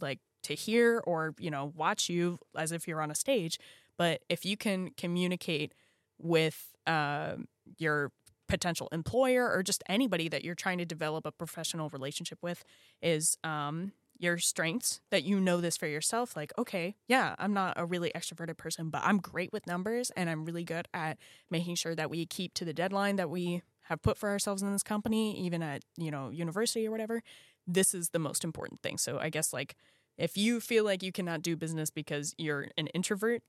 like 0.00 0.20
to 0.44 0.54
hear 0.54 1.02
or, 1.04 1.34
you 1.38 1.50
know, 1.50 1.70
watch 1.76 2.08
you 2.08 2.38
as 2.56 2.72
if 2.72 2.88
you're 2.88 3.02
on 3.02 3.10
a 3.10 3.14
stage 3.14 3.58
but 4.00 4.22
if 4.30 4.46
you 4.46 4.56
can 4.56 4.92
communicate 4.96 5.74
with 6.18 6.74
uh, 6.86 7.34
your 7.76 8.12
potential 8.48 8.88
employer 8.92 9.46
or 9.46 9.62
just 9.62 9.84
anybody 9.90 10.26
that 10.26 10.42
you're 10.42 10.54
trying 10.54 10.78
to 10.78 10.86
develop 10.86 11.26
a 11.26 11.30
professional 11.30 11.90
relationship 11.90 12.38
with, 12.40 12.64
is 13.02 13.36
um, 13.44 13.92
your 14.18 14.38
strengths 14.38 15.02
that 15.10 15.22
you 15.24 15.38
know 15.38 15.60
this 15.60 15.76
for 15.76 15.86
yourself 15.86 16.34
like 16.36 16.52
okay 16.58 16.94
yeah 17.08 17.34
i'm 17.38 17.54
not 17.54 17.72
a 17.76 17.86
really 17.86 18.12
extroverted 18.14 18.58
person 18.58 18.90
but 18.90 19.00
i'm 19.02 19.16
great 19.16 19.50
with 19.50 19.66
numbers 19.66 20.10
and 20.10 20.28
i'm 20.28 20.44
really 20.44 20.62
good 20.62 20.86
at 20.92 21.16
making 21.50 21.74
sure 21.74 21.94
that 21.94 22.10
we 22.10 22.26
keep 22.26 22.52
to 22.52 22.62
the 22.66 22.74
deadline 22.74 23.16
that 23.16 23.30
we 23.30 23.62
have 23.90 24.02
put 24.02 24.16
for 24.16 24.28
ourselves 24.28 24.62
in 24.62 24.70
this 24.72 24.82
company 24.82 25.38
even 25.38 25.62
at 25.62 25.82
you 25.96 26.10
know 26.10 26.30
university 26.30 26.86
or 26.86 26.90
whatever. 26.90 27.22
This 27.66 27.92
is 27.92 28.10
the 28.10 28.18
most 28.18 28.44
important 28.44 28.80
thing. 28.82 28.96
So 28.96 29.18
i 29.18 29.28
guess 29.28 29.52
like 29.52 29.74
if 30.16 30.36
you 30.36 30.60
feel 30.60 30.84
like 30.84 31.02
you 31.02 31.12
cannot 31.12 31.42
do 31.42 31.56
business 31.56 31.90
because 31.90 32.34
you're 32.38 32.68
an 32.78 32.86
introvert 32.88 33.42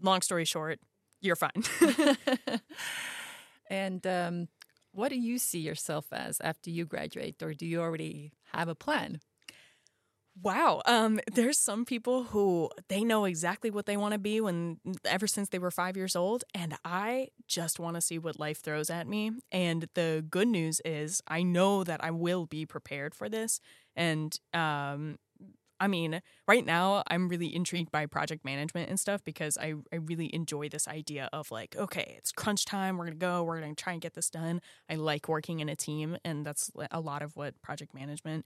long 0.00 0.22
story 0.22 0.44
short, 0.44 0.80
you're 1.20 1.36
fine. 1.36 1.62
and 3.70 4.06
um, 4.06 4.48
what 4.92 5.10
do 5.10 5.16
you 5.18 5.38
see 5.38 5.60
yourself 5.60 6.06
as 6.12 6.40
after 6.40 6.70
you 6.70 6.84
graduate, 6.84 7.42
or 7.42 7.54
do 7.54 7.66
you 7.66 7.80
already 7.80 8.32
have 8.52 8.68
a 8.68 8.74
plan? 8.74 9.20
Wow. 10.40 10.82
Um, 10.86 11.18
there's 11.32 11.58
some 11.58 11.84
people 11.84 12.24
who 12.24 12.70
they 12.88 13.02
know 13.02 13.24
exactly 13.24 13.70
what 13.70 13.86
they 13.86 13.96
want 13.96 14.12
to 14.12 14.18
be 14.18 14.40
when 14.40 14.78
ever 15.04 15.26
since 15.26 15.48
they 15.48 15.58
were 15.58 15.72
five 15.72 15.96
years 15.96 16.14
old. 16.14 16.44
And 16.54 16.76
I 16.84 17.28
just 17.48 17.80
want 17.80 17.96
to 17.96 18.00
see 18.00 18.18
what 18.18 18.38
life 18.38 18.62
throws 18.62 18.88
at 18.88 19.08
me. 19.08 19.32
And 19.50 19.88
the 19.94 20.24
good 20.30 20.46
news 20.46 20.80
is 20.84 21.20
I 21.26 21.42
know 21.42 21.82
that 21.82 22.04
I 22.04 22.12
will 22.12 22.46
be 22.46 22.66
prepared 22.66 23.16
for 23.16 23.28
this. 23.28 23.60
And 23.96 24.38
um, 24.54 25.18
I 25.80 25.86
mean, 25.86 26.20
right 26.46 26.64
now 26.64 27.02
I'm 27.06 27.28
really 27.28 27.54
intrigued 27.54 27.90
by 27.90 28.06
project 28.06 28.44
management 28.44 28.88
and 28.90 28.98
stuff 28.98 29.22
because 29.24 29.56
I, 29.58 29.74
I 29.92 29.96
really 29.96 30.34
enjoy 30.34 30.68
this 30.68 30.88
idea 30.88 31.28
of 31.32 31.50
like, 31.50 31.76
okay, 31.76 32.14
it's 32.18 32.32
crunch 32.32 32.64
time. 32.64 32.96
We're 32.96 33.04
going 33.04 33.18
to 33.18 33.24
go. 33.24 33.42
We're 33.42 33.60
going 33.60 33.74
to 33.74 33.82
try 33.82 33.92
and 33.92 34.02
get 34.02 34.14
this 34.14 34.30
done. 34.30 34.60
I 34.90 34.96
like 34.96 35.28
working 35.28 35.60
in 35.60 35.68
a 35.68 35.76
team, 35.76 36.16
and 36.24 36.44
that's 36.44 36.70
a 36.90 37.00
lot 37.00 37.22
of 37.22 37.36
what 37.36 37.60
project 37.62 37.94
management 37.94 38.44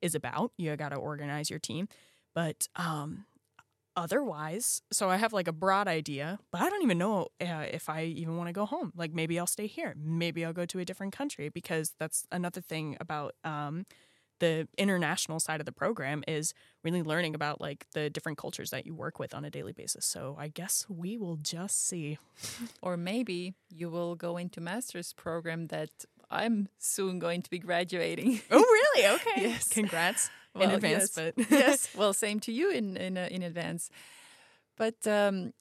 is 0.00 0.14
about. 0.14 0.52
You 0.56 0.76
got 0.76 0.90
to 0.90 0.96
organize 0.96 1.50
your 1.50 1.58
team. 1.58 1.88
But 2.34 2.68
um, 2.76 3.24
otherwise, 3.96 4.82
so 4.92 5.08
I 5.10 5.16
have 5.16 5.32
like 5.32 5.48
a 5.48 5.52
broad 5.52 5.88
idea, 5.88 6.38
but 6.52 6.60
I 6.60 6.70
don't 6.70 6.82
even 6.82 6.98
know 6.98 7.28
uh, 7.40 7.64
if 7.70 7.88
I 7.88 8.04
even 8.04 8.36
want 8.36 8.48
to 8.48 8.52
go 8.52 8.66
home. 8.66 8.92
Like 8.94 9.12
maybe 9.12 9.38
I'll 9.38 9.46
stay 9.46 9.66
here. 9.66 9.94
Maybe 9.98 10.44
I'll 10.44 10.52
go 10.52 10.66
to 10.66 10.78
a 10.78 10.84
different 10.84 11.12
country 11.12 11.48
because 11.48 11.94
that's 11.98 12.26
another 12.30 12.60
thing 12.60 12.96
about. 13.00 13.34
Um, 13.44 13.86
the 14.40 14.68
international 14.76 15.40
side 15.40 15.60
of 15.60 15.66
the 15.66 15.72
program 15.72 16.22
is 16.28 16.54
really 16.84 17.02
learning 17.02 17.34
about 17.34 17.60
like 17.60 17.86
the 17.92 18.08
different 18.10 18.38
cultures 18.38 18.70
that 18.70 18.86
you 18.86 18.94
work 18.94 19.18
with 19.18 19.34
on 19.34 19.44
a 19.44 19.50
daily 19.50 19.72
basis. 19.72 20.06
So 20.06 20.36
I 20.38 20.48
guess 20.48 20.86
we 20.88 21.16
will 21.18 21.36
just 21.36 21.86
see. 21.88 22.18
or 22.82 22.96
maybe 22.96 23.54
you 23.68 23.90
will 23.90 24.14
go 24.14 24.36
into 24.36 24.60
master's 24.60 25.12
program 25.12 25.66
that 25.68 25.90
I'm 26.30 26.68
soon 26.78 27.18
going 27.18 27.42
to 27.42 27.50
be 27.50 27.58
graduating. 27.58 28.40
Oh, 28.50 28.58
really? 28.58 29.06
Okay. 29.14 29.42
Yes. 29.42 29.68
Congrats 29.68 30.30
in 30.54 30.70
advance. 30.70 31.16
yes. 31.16 31.32
But 31.36 31.50
yes. 31.50 31.88
Well, 31.96 32.12
same 32.12 32.40
to 32.40 32.52
you 32.52 32.70
in 32.70 32.96
in 32.96 33.16
uh, 33.16 33.28
in 33.30 33.42
advance. 33.42 33.90
But 34.76 35.06
um, 35.06 35.52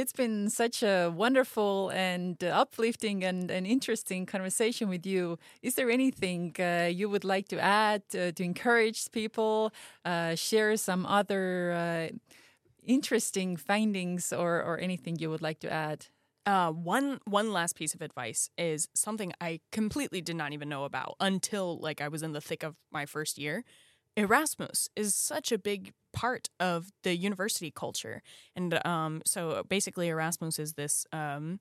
it's 0.00 0.14
been 0.14 0.48
such 0.48 0.82
a 0.82 1.12
wonderful 1.14 1.90
and 1.90 2.42
uh, 2.42 2.46
uplifting 2.46 3.22
and, 3.22 3.50
and 3.50 3.66
interesting 3.66 4.24
conversation 4.24 4.88
with 4.88 5.04
you. 5.04 5.38
Is 5.62 5.74
there 5.74 5.90
anything 5.90 6.56
uh, 6.58 6.88
you 6.90 7.10
would 7.10 7.22
like 7.22 7.48
to 7.48 7.60
add 7.60 8.02
uh, 8.14 8.32
to 8.32 8.42
encourage 8.42 9.10
people? 9.12 9.72
Uh, 10.04 10.34
share 10.34 10.74
some 10.78 11.04
other 11.04 11.72
uh, 11.72 12.16
interesting 12.82 13.56
findings 13.56 14.32
or 14.32 14.62
or 14.62 14.78
anything 14.78 15.18
you 15.18 15.28
would 15.28 15.42
like 15.42 15.60
to 15.60 15.70
add? 15.70 16.06
Uh, 16.46 16.70
one 16.72 17.20
one 17.26 17.52
last 17.52 17.76
piece 17.76 17.94
of 17.94 18.00
advice 18.00 18.48
is 18.56 18.88
something 18.94 19.34
I 19.38 19.60
completely 19.70 20.22
did 20.22 20.36
not 20.36 20.54
even 20.54 20.70
know 20.70 20.84
about 20.84 21.16
until 21.20 21.78
like 21.78 22.00
I 22.00 22.08
was 22.08 22.22
in 22.22 22.32
the 22.32 22.40
thick 22.40 22.62
of 22.62 22.74
my 22.90 23.04
first 23.04 23.36
year. 23.36 23.64
Erasmus 24.16 24.88
is 24.96 25.14
such 25.14 25.52
a 25.52 25.58
big 25.58 25.92
part 26.12 26.48
of 26.58 26.90
the 27.02 27.16
university 27.16 27.70
culture, 27.70 28.22
and 28.56 28.84
um, 28.86 29.22
so 29.24 29.62
basically 29.68 30.08
Erasmus 30.08 30.58
is 30.58 30.74
this 30.74 31.06
um, 31.12 31.60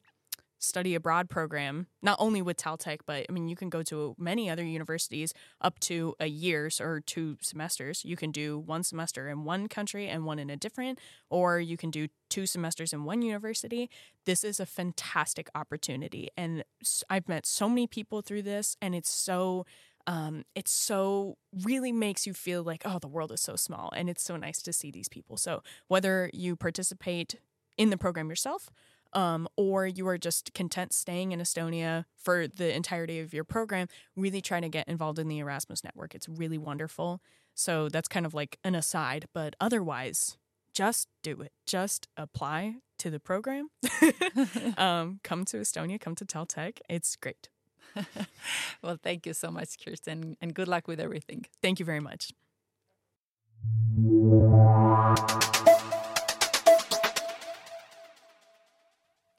study 0.60 0.94
abroad 0.94 1.30
program, 1.30 1.88
not 2.02 2.18
only 2.20 2.42
with 2.42 2.58
TalTech, 2.58 3.00
but 3.06 3.26
I 3.28 3.32
mean 3.32 3.48
you 3.48 3.56
can 3.56 3.70
go 3.70 3.82
to 3.84 4.16
many 4.18 4.50
other 4.50 4.64
universities 4.64 5.34
up 5.62 5.80
to 5.82 6.16
a 6.20 6.28
year's 6.28 6.80
or 6.80 7.00
two 7.00 7.38
semesters. 7.42 8.04
You 8.06 8.16
can 8.16 8.32
do 8.32 8.60
one 8.60 8.84
semester 8.84 9.30
in 9.30 9.46
one 9.46 9.68
country 9.68 10.08
and 10.08 10.26
one 10.26 10.38
in 10.38 10.50
a 10.50 10.58
different, 10.58 11.00
or 11.30 11.60
you 11.60 11.78
can 11.78 11.90
do 11.90 12.10
two 12.30 12.46
semesters 12.46 12.94
in 12.94 13.06
one 13.06 13.22
university. 13.22 13.90
This 14.26 14.44
is 14.44 14.60
a 14.60 14.66
fantastic 14.66 15.50
opportunity. 15.56 16.30
And 16.38 16.64
I've 17.10 17.28
met 17.28 17.46
so 17.46 17.70
many 17.70 17.88
people 17.88 18.22
through 18.22 18.44
this 18.44 18.76
and 18.82 18.94
it's 18.94 19.10
so 19.10 19.66
um, 20.08 20.44
it 20.56 20.68
so 20.68 21.38
really 21.64 21.92
makes 21.92 22.26
you 22.26 22.34
feel 22.34 22.64
like 22.64 22.84
oh 22.86 23.00
the 23.00 23.08
world 23.08 23.32
is 23.32 23.42
so 23.42 23.56
small 23.56 23.92
and 23.96 24.10
it's 24.10 24.24
so 24.24 24.36
nice 24.36 24.62
to 24.64 24.74
see 24.74 24.92
these 24.92 25.10
people. 25.10 25.38
So 25.38 25.64
whether 25.88 26.30
you 26.34 26.56
participate 26.56 27.36
in 27.78 27.90
the 27.90 27.98
program 27.98 28.30
yourself 28.30 28.70
um, 29.14 29.48
or 29.56 29.88
you 29.88 30.08
are 30.08 30.18
just 30.18 30.54
content 30.54 30.94
staying 30.94 31.32
in 31.32 31.40
estonia 31.40 32.06
for 32.16 32.48
the 32.48 32.76
entirety 32.76 33.20
of 33.20 33.34
your 33.34 33.44
program 33.44 33.88
really 34.16 34.42
try 34.42 34.60
to 34.60 34.70
get 34.70 34.88
involved 34.88 35.20
in 35.20 35.28
the 35.28 35.40
erasmus 35.40 35.84
network. 35.84 36.14
It's 36.14 36.30
really 36.30 36.58
wonderful. 36.58 37.22
So 37.56 37.90
that's 37.90 38.08
kind 38.08 38.26
of 38.26 38.34
like 38.34 38.60
an 38.64 38.76
aside 38.76 39.28
but 39.34 39.56
otherwise 39.60 40.38
just 40.74 41.08
do 41.24 41.42
it. 41.42 41.52
Just 41.66 42.08
apply 42.16 42.76
to 43.00 43.10
the 43.10 43.20
program. 43.20 43.70
Um, 44.78 45.20
come 45.24 45.46
to 45.46 45.58
estonia 45.58 46.00
come 46.00 46.16
to 46.16 46.26
TalTech 46.26 46.80
it's 46.90 47.16
great 47.16 47.50
well, 48.82 48.98
thank 49.02 49.26
you 49.26 49.34
so 49.34 49.52
much, 49.52 49.78
Kirsten, 49.84 50.38
and 50.42 50.54
good 50.54 50.68
luck 50.68 50.88
with 50.88 51.00
everything. 51.00 51.46
thank 51.62 51.80
you 51.80 51.86
very 51.86 52.00
much 52.00 52.32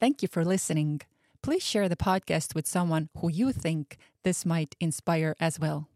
Thank 0.01 0.23
you 0.23 0.29
for 0.29 0.45
listening. 0.45 1.03
Please 1.43 1.63
share 1.63 1.89
the 1.89 1.97
podcast 1.97 2.55
with 2.55 2.67
someone 2.67 3.11
who 3.19 3.31
you 3.31 3.53
think 3.53 3.99
this 4.25 4.47
might 4.47 4.75
inspire 4.81 5.37
as 5.39 5.61
well. 5.61 5.89